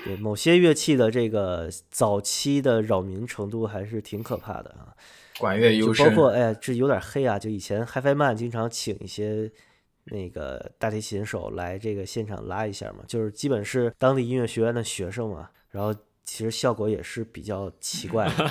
[0.05, 4.95] 对某些乐器的这个早期的扰民程度还是挺可怕的啊，
[5.41, 9.51] 管乐就包，括哎呀，这有点黑啊，就以前 HiFi Man 经常请一些
[10.05, 15.95] 那个大提琴手来这个现场拉一下嘛，就是基本是当地音乐学院的学生嘛，然后
[16.25, 18.51] 其实效果也是比较奇怪的。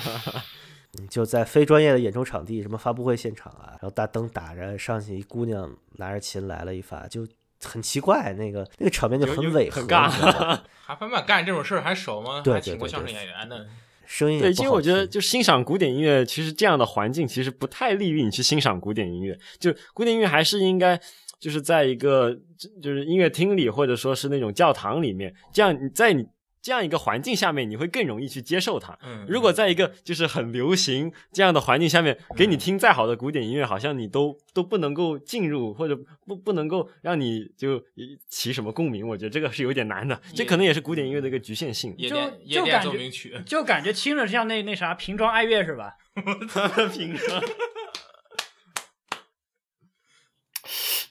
[0.98, 7.24] 嗯就在非专业的演出场地，什么发布会现场啊，然后大灯打着，上去一姑娘拿着琴来了一发，就
[7.62, 10.10] 很奇怪，那个那个场面就很违和，很尬
[10.82, 12.40] 还翻曼干这种事儿还少吗？
[12.40, 13.58] 对还请过相对对对声演员呢。
[13.58, 13.66] 对，
[14.04, 19.38] 声音也不好其实我觉得，听就欣赏古典音乐，其实这样的环境其实不太利于你去欣赏古典音乐。
[19.60, 21.00] 就古典音乐还是应该
[21.40, 26.24] 就是在一个就就是音乐厅里，或者说是那种教堂里面，这样你在你
[26.62, 28.94] 这样一个环境下面，你会更容易去接受它。
[29.02, 37.82] 嗯，如果在一个就是很流行这样的环境下面，给你听再好的古典音乐，好像你都都不能够进入，或者不不能够让你就
[38.28, 39.08] 起什么共鸣。
[39.08, 41.94] 我觉得这个是有点难的，这可能也是古典音乐的一个局限性。
[41.96, 42.16] 夜就
[42.46, 43.10] 就感觉
[43.46, 45.94] 就感觉听着像那那啥瓶装爱乐是吧？
[46.92, 47.42] 平常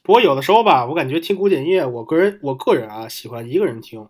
[0.09, 4.09] 不过有的时候吧，我感觉听古典音乐，我个人我个人啊喜欢一个人听，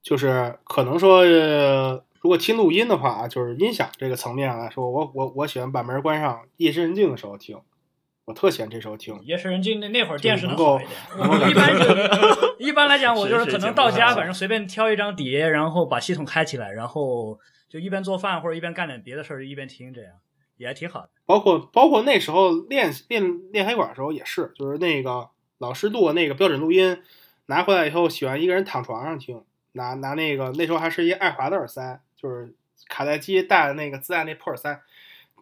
[0.00, 7.58] 就是可能说、呃如果听录音的话啊，就是音响这个层面来说，我我我喜欢把门关上，夜深人静的时候听，
[8.26, 9.18] 我特喜欢这时候听。
[9.24, 11.00] 夜深人静那那会儿电视能能够好一点。
[11.18, 20.12] 我一般就一般来讲，我就是可能到家，反正随便挑一张碟，然后把系统开起来，然后就一边做饭或者一边干点别的事儿，一边听，这样
[20.58, 21.08] 也还挺好的。
[21.28, 27.02] 包括包括那时候练练练黑管的时候也是，就是那个老师录的那个标准录音
[27.44, 32.54] 拿回来以后，喜欢一个人躺床上听，拿拿那个那时候还是一爱华的耳塞，就是
[32.88, 34.80] 卡带机带的那个自带那破耳塞，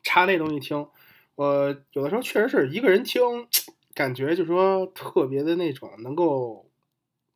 [0.02, 0.88] 插那东西听。
[1.36, 3.46] 我有的时候确实是一个人听，
[3.94, 6.66] 感觉就是说特别的那种能够。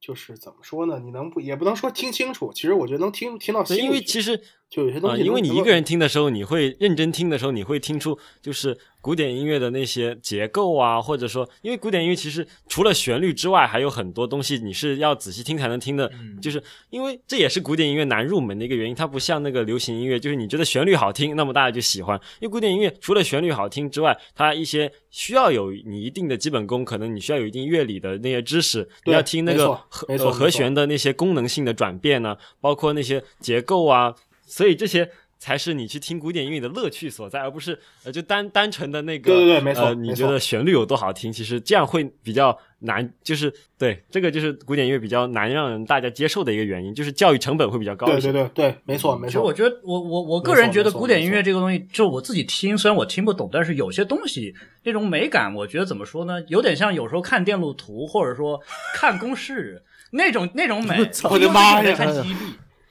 [0.01, 0.99] 就是怎么说呢？
[0.99, 3.85] 你能不也不能说听清楚，其实我觉得能听听到心。
[3.85, 4.41] 因为其实啊、
[4.71, 16.07] 就有些东西能、因为你一个人听的时候，你会认真听的时候，你会听出就是古典音乐的那些结构啊，或者说，因为古典音乐其实除了旋律之外，还有很多东西你是要仔细听才能听的。
[16.15, 22.19] 嗯就是因为这也是古典音乐难入门的一个原因，它不像那个流行音乐，就是你觉得旋律好听，那么大家就喜欢。
[22.39, 34.15] 因为古典音乐除了旋律好听之外，它一些需要有你一定的基本功，可能你需要有一定乐理的那些知识，你要听那个和和弦的那些功能性的转变呢、包括那些结构啊，
[34.51, 48.31] 所以这些才是你去听古典音乐的乐趣所在，而不是呃就单单纯的那个对对对没错呃，你觉得旋律有多好听，其实这样会比较难，就是对这个就是古典音乐比较难让人大家接受的一个原因，就是教育成本会比较高对一些。
[48.31, 49.31] 对对对，没错没错。
[49.31, 58.61] 其实我觉得，我我我个人觉得古典音乐这个东西，就我自己听，虽然我听不懂，但是有些东西那种美感，我觉得怎么说呢，有点像有时候看电路图，或者说
[58.95, 60.99] 看公式那种那种美。
[61.31, 61.97] 我的妈呀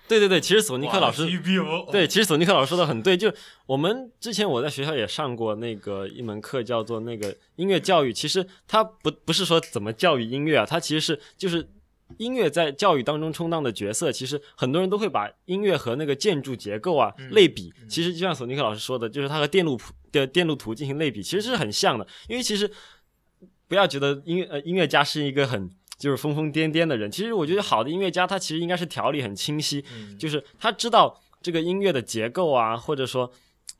[0.10, 1.28] 对对对，其实索尼克老师
[1.91, 3.32] 对，其实索尼克老师说的很对，就
[3.68, 8.12] 我们之前我在学校也上过那个一门课，叫做那个音乐教育。
[8.12, 11.70] 其实它不不是说怎么教育音乐啊，它其实是就是
[12.18, 14.12] 音乐在教育当中充当的角色。
[14.12, 17.72] 其实很多人都会把音乐和那个建筑结构啊类比。
[17.88, 22.07] 其实就像索尼克老师说的，就是它和电路谱的电路图进行类比，其实是很像的。
[22.28, 22.70] 因为其实
[23.68, 25.70] 不要觉得音乐呃音乐家是一个很
[26.00, 27.12] 就是疯疯癫癫的人。
[27.12, 33.32] 其实我觉得好的音乐家，他其实应该是条理很清晰，嗯就是他知道这个音乐的结构啊，或者说，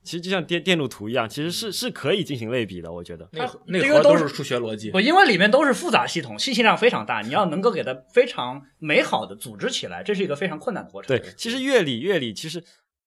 [0.04, 2.92] 其实就像电电路图一样，其实是是可以进行类比的。
[2.92, 5.00] 我觉得，内核内这个都是核都是数学逻辑不，。
[5.00, 11.18] 因为里面都是复杂系统，信息量非常大，你要能够给它非常美好的组织起来，这是一个非常困难的过程。
[11.18, 12.64] 对，其实乐理乐理其实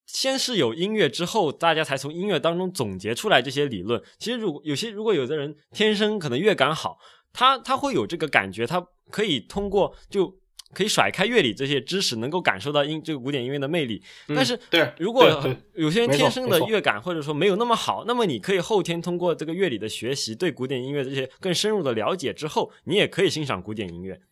[0.07, 4.03] 先是有音乐，之后大家才从音乐当中总结出来这些理论。
[4.19, 6.99] 其实如果有些如果有的人天生可能乐感好，
[7.33, 10.39] 他他会有这个感觉，他可以通过就。
[10.75, 14.03] 可以甩开乐理这些知识，能够感受到音这个古典音乐的魅力。
[14.29, 15.29] 嗯但是，对如果
[15.75, 24.23] 有些人天生的乐感或者说没有那么好，那么你可以后天通过这个乐理的学习，对古典音乐这些更深入的了解之后，你也可以欣赏古典音乐。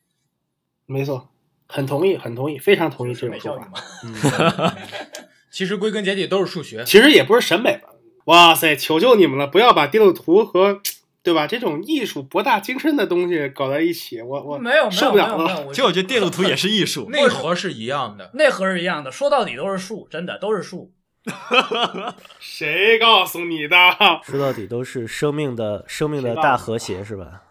[0.87, 1.29] 没错，
[1.67, 4.65] 很同意，很同意，非常同意这种说美教育法。
[4.65, 4.77] 嘛。
[5.53, 6.83] 其实归根结底都是数学。
[6.87, 7.91] 其实也不是审美吧。
[8.25, 10.81] 哇塞，求求你们了，不要把电路图和
[11.23, 15.45] 对吧这种艺术博大精深的东西搞在一起，我我没有受不了了。
[15.45, 17.09] 没有没有，其实我觉得电路图也是艺术。
[17.11, 18.31] 内核是一样的。
[18.35, 20.93] 内核是一样的，说到底都是数，真的都是数。
[22.41, 23.77] 谁告诉你的？
[24.25, 27.43] 说到底都是生命的生命的大和谐，是吧？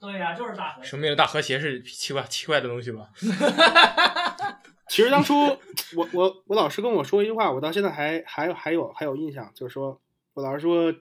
[0.00, 3.08] 对呀、就是大和谐生命的大和谐是奇怪奇怪的东西吧？
[4.88, 5.34] 其实当初
[5.96, 10.00] 我我我老师跟我说一句话，我到现在还还有还有还有印象，就是说
[10.34, 10.94] 我老师说，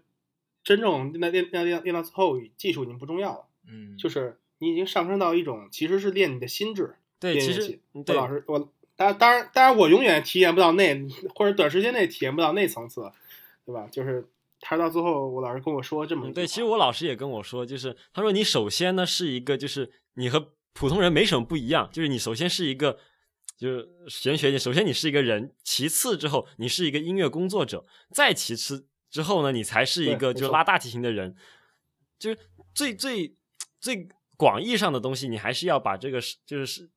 [0.68, 6.97] 真正练练练练练到最后，技术已经不重要了，嗯，就是你已经上升到一种其实是练你的心智。
[7.22, 13.09] 对，其实练乐器嗯对我老师我当然当然当然我永远体验不到那或者短时间内体验不到那层次，
[13.65, 13.88] 对吧？
[13.89, 14.28] 就是
[14.59, 22.99] 他到最后我老师跟我说这么嗯对，其实我老师也跟我说，就是他说你首先呢是一个，就是你和普通人没什么不一样，就是你首先是一个
[23.57, 31.36] 就是玄学，你首先你是一个人，其次之后你是一个音乐工作者，再其次之后呢，你才是一个就是拉大提琴的人，
[32.18, 32.38] 就是
[32.74, 33.36] 最最
[33.80, 36.89] 最广义上的东西，你还是要把这个是就是。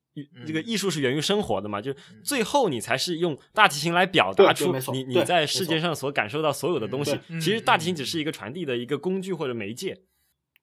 [0.45, 1.95] 这个嗯艺术是源于生活的嘛，就
[2.25, 10.03] 最后你才是用大提琴来表达出你你在世界上所感受到所有的东西其实大提琴嗯只是一个传递的一个工具或者媒介。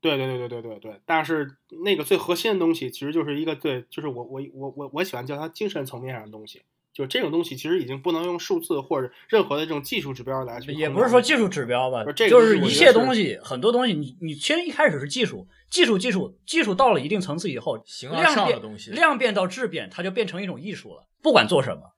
[0.02, 6.64] 对对对对对对对，但是那个最核心的东西，其实就是一个对，就是我我我我我喜欢叫它精神层面上的东西，
[6.98, 10.74] 就是这种东西其实已经不能用数字或者任何的这种技术指标来去。
[10.74, 21.08] 也不是说技术指标吧是，这个就是一切东西，很多东西你你其实一开始是技术，技术技术技术到了一定层次以后，形而量变上的东西量变到质变，它就变成一种艺术了。
[21.22, 21.93] 不管做什么，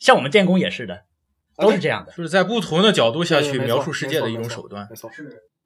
[0.00, 1.04] 像我们电工也是的，
[1.56, 2.10] 都是这样的。
[2.10, 4.88] 就是在不同的角度下去描述世界的一种没错手段。
[4.90, 5.08] 没错，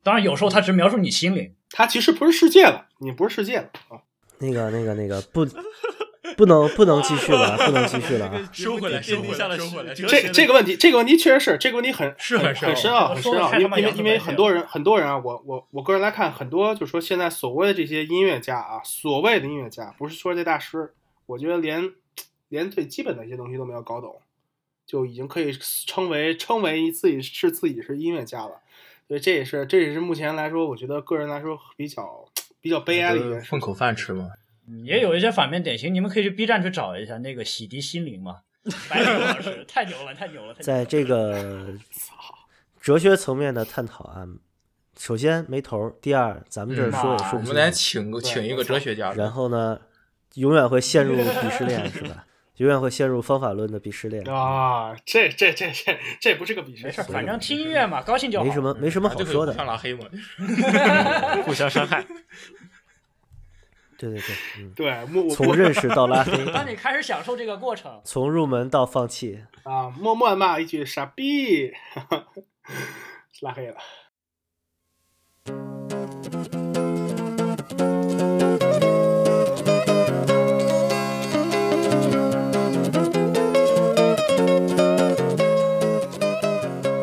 [0.03, 4.05] 当然有时候它只描述你心灵，它其实不是世界了，你不是世界了啊。
[4.41, 5.47] 那个那个那个不
[6.37, 8.49] 不能不能继续了，不能继续了啊！
[8.51, 13.51] 收回来收回来这这个问题，这个问题确实是这个问题很是很深很很深奥，我说得很深奥。
[13.51, 20.95] 太他妈洋因为因为因为很多人很多人啊，我我我个人来看，很多就是说现在所谓的这些音乐家啊，所谓的音乐家，不是说这大师，
[21.27, 21.93] 我觉得连
[22.49, 24.21] 连最基本的一些东西都没有搞懂，
[24.87, 25.53] 就已经可以
[25.87, 28.63] 称为称为自己是自己是音乐家了。
[29.07, 32.25] 所以这也是这也是目前来说，我觉得个人来说比较
[32.63, 33.61] 比较悲哀的一件事混。
[33.61, 34.31] 口饭吃嘛。
[34.85, 38.39] 也有一些反面典型，你们可以去 B 站去找一下那个洗涤心灵嘛，
[38.89, 40.55] 白宇老师太牛了，太牛了。
[40.55, 41.75] 在这个
[42.81, 44.27] 哲学层面的探讨啊，
[44.99, 49.81] 首先没头儿，第二咱们这儿说也说不清我们来，请个请一个哲学家，然后呢，
[50.35, 52.25] 永远会陷入鄙视链，是吧？
[52.59, 58.45] 永远会陷入方法论的鄙视链，啊，这这这这这不是个鄙视，没事，反正听音乐嘛，高兴就好。
[58.45, 59.53] 没什么没什么好说的。
[59.53, 60.05] 相拉黑嘛。
[61.45, 62.05] 互相伤害。
[63.97, 71.73] 对对对，嗯，对，从认识到拉黑， 当你开始享受这个过程，从入门到放弃，啊，默默骂一句傻逼，
[73.41, 73.77] 拉黑了。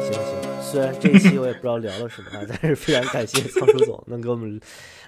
[0.02, 4.60] 行行，虽然这一期我也不知道聊了什么啊，但是非常感谢仓鼠总能给我们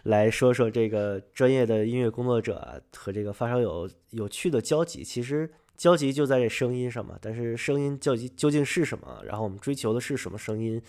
[0.03, 5.03] 来说说这个专业的音乐工作者和这个发烧友有趣的交集。
[5.03, 9.21] 其实交集就在这声音上嘛，但是声音交集究竟是什么？
[9.25, 10.81] 然后我们追求的是什么声音？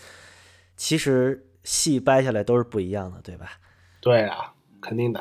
[0.76, 3.60] 其实细掰下来都是不一样的，对吧？
[4.00, 5.20] 对啊，肯定的，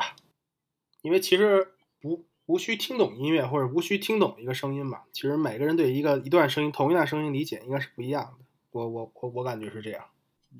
[1.02, 1.68] 因为其实
[2.02, 8.44] 无无需听懂音乐或者无需听懂一个声音嘛，其实每个人对一个一段声音同一段声音理解应该是不一样的。
[8.72, 10.04] 我我我我感觉是这样。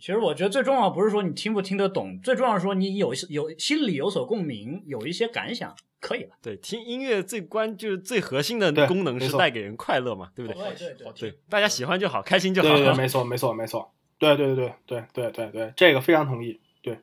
[0.01, 6.31] 其实我觉得最重要不是说你听不听得懂，最重要是说你有有心里有所共鸣，有一些感想，可以了。
[6.43, 10.63] 对，听音乐最关就是最核心的功能是带给人快乐嘛，对不对？
[10.77, 12.69] 对对对，大家喜欢就好，开心就好。
[12.69, 13.93] 对对对，没错没错没错。
[14.19, 16.61] 对对对对对对对对，这个非常同意。
[16.83, 16.99] 对，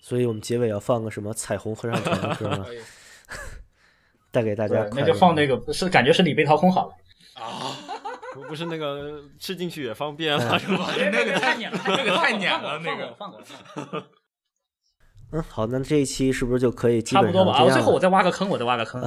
[0.00, 2.66] 所以我们结尾要放个什么彩虹合唱团的歌吗？
[4.30, 4.90] 带给大家，快乐。
[4.94, 6.94] 那就放那个是感觉是李贝掏空好了。
[8.36, 10.90] 不不是那个吃进去也方便了，是吧？
[10.96, 14.02] 那个太撵了，那个太撵了那个放过放过。
[15.32, 17.52] 嗯，好，那这一期是不是就可以差不多吧。
[17.52, 17.68] 啊？
[17.68, 19.02] 最后我再挖个坑，我再挖个坑。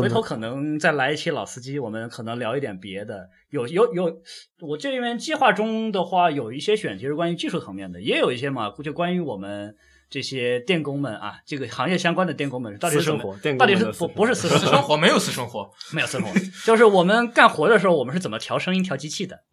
[0.00, 3.28] 回头可能再来一期老司机，我们可能聊一点别的。
[3.50, 4.20] 有有有，
[4.62, 9.76] 我这边计划中的话，有一些选题是关于技术层面的，也有一些嘛，就关于我们
[10.10, 16.34] 这些电工们啊，这个行业相关的电工们到底是什么私生活到底是不是私生私生活没有私生活，没有私生活，
[16.64, 19.44] 就是我们干活的时候，我们是怎么调声音、调机器的，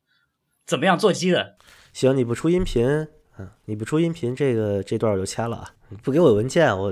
[0.66, 1.58] 怎么样做机的。
[1.94, 5.72] 行，你不出音频，嗯，你不出音频，这个这段我就掐了啊！
[6.02, 6.92] 不给我文件，我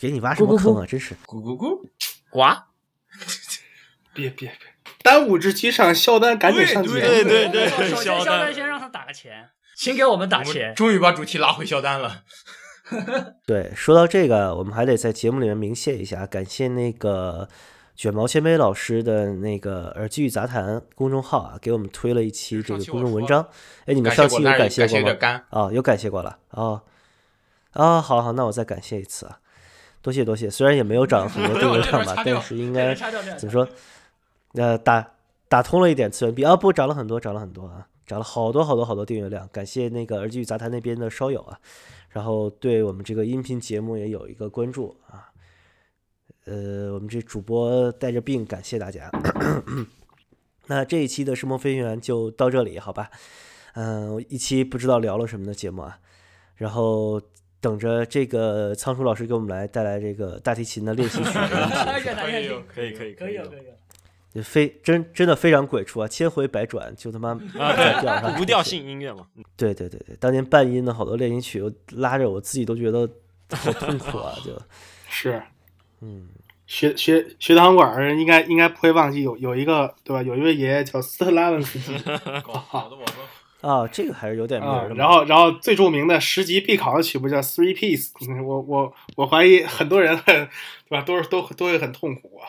[0.00, 0.84] 给你挖什么坑啊？
[0.84, 1.14] 真是。
[1.26, 1.80] 咕咕咕，
[2.28, 2.42] 呱，
[4.12, 4.52] 别别别，
[5.02, 6.94] 当务之急上肖丹，赶紧上节目。
[6.94, 10.74] 对对对首先肖肖丹丹先让他打个钱，请给我们打钱。
[10.74, 12.24] 终于把主题拉回肖丹了。
[13.46, 17.48] 对，说到这个，我们还得在节目里面鸣谢一下，感谢那个
[17.94, 23.46] 卷毛千杯老师的那个耳机与杂谈公众号啊，给我们推了一期这个公众文章。
[23.86, 25.42] 哎，你们上期有感谢过吗？
[25.50, 26.82] 啊、有感谢过了哦。
[27.72, 29.38] 啊，好好，那我再感谢一次啊，
[30.00, 30.48] 多谢多谢。
[30.48, 33.68] 虽然也没有涨很多 订阅量吧，但是应该怎么说？
[34.54, 35.12] 呃，打
[35.48, 39.48] 打通了一点次元壁啊，不涨了很多，涨了很多啊，涨了好多好多好多订阅量。
[39.52, 41.58] 感谢那个耳机与杂谈那边的烧友啊，
[42.10, 45.32] 然后对我们这个音频节目也有一个关注啊。
[46.44, 49.10] 呃，我们这主播带着病，感谢大家。
[50.68, 53.10] 那这一期的《声梦飞行员》就到这里，好吧？
[53.74, 55.98] 嗯，一期不知道聊了什么的节目啊，
[56.54, 57.20] 然后
[57.60, 61.30] 等着这个仓鼠老师给我们来带来这个大提琴的练习曲
[62.68, 63.72] 可以可以可以有有可以有。
[64.36, 69.26] 就非真真的非常鬼畜啊，千回百转就他妈啊，在调上，无调性音乐嘛，
[69.56, 73.08] 对对对对，当年半音的好多练习曲，我拉着我自己都觉得
[73.50, 74.60] 好痛苦啊，就
[75.08, 75.42] 是，
[76.02, 76.28] 嗯，
[76.66, 80.22] 学学学堂馆儿应该应该不会忘记有有一个对吧？
[80.22, 81.96] 有一位爷爷叫斯特拉文斯基
[82.44, 83.06] 搞 搞得我们
[83.62, 84.94] 啊，这个还是有点名。
[84.94, 90.48] 然后然后最著名的十级必考的曲目叫 Three Piece，嗯我我我怀疑很多人对
[90.90, 92.46] 吧都是都都会很痛苦啊。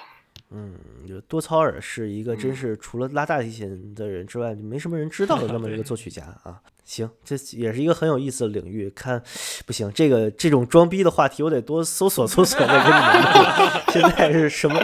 [0.49, 0.75] 嗯，
[1.07, 6.61] 就多操尔是一个真是除了拉大提琴的人之外，就没什么人知道的 那么一个作曲家啊。
[6.85, 8.89] 行，这也是一个很有意思的领域。
[8.91, 9.21] 看，
[9.65, 13.71] 不行，这个这种装逼的话题，我得多搜索搜索再跟你们录。
[13.91, 14.79] 现在是什么？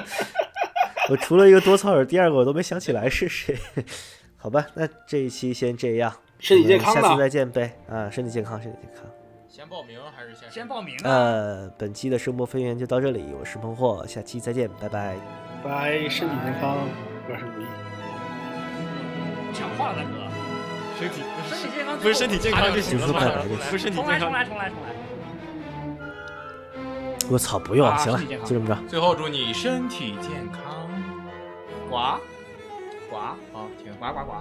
[1.09, 3.57] 我除了一个多操尔，第二个我都没想起来是谁。
[4.35, 7.79] 好吧，那这一期先这样，身体健康下次再见呗。
[7.87, 9.05] 啊，身体健康，身体健康。
[9.47, 11.09] 先报名还是先先报名啊！
[11.09, 15.42] 呃，本期的声波飞行员就到这里，我是孟获，下期再见，拜拜。
[15.63, 16.77] 拜，身体健康，
[17.29, 17.65] 万事如意。
[19.53, 20.27] 抢话了，大哥。
[20.99, 23.21] 身体身体健康不是身体健康就行了吗？
[23.69, 24.89] 不是身体，健康重来，重来，重来。
[27.31, 28.77] 我操，不用了，啊行了，就这么着。
[28.87, 30.61] 最后祝你身体健康。
[31.89, 32.19] 呱
[33.09, 33.15] 呱，
[33.53, 33.93] 好，停。
[33.99, 34.33] 呱呱呱。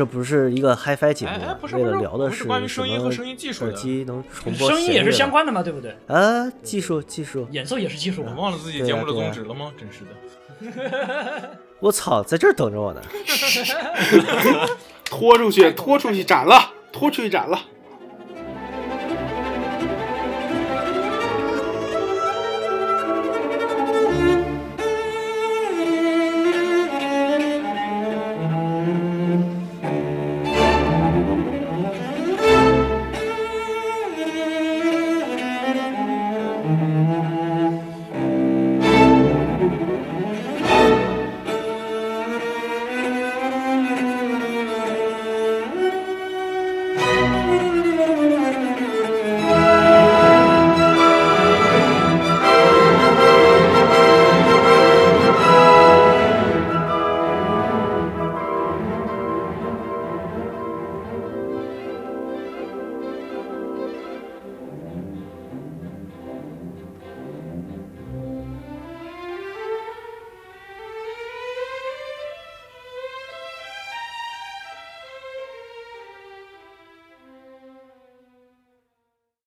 [0.00, 1.38] 这不是一个 HiFi 节目吗？
[1.42, 5.94] 哎哎不是为了聊的是关于什声音和么声音技术的耳机能重播声音也是相关的嘛，对不对？
[6.06, 8.24] 啊，技术技术，演奏也是技术。
[8.26, 9.70] 我忘了自己节目的宗旨了吗？
[9.78, 11.50] 真是的。
[11.80, 13.02] 我操，在这儿等着我呢。
[15.04, 17.60] 拖出去，拖出去斩了，拖出去斩了。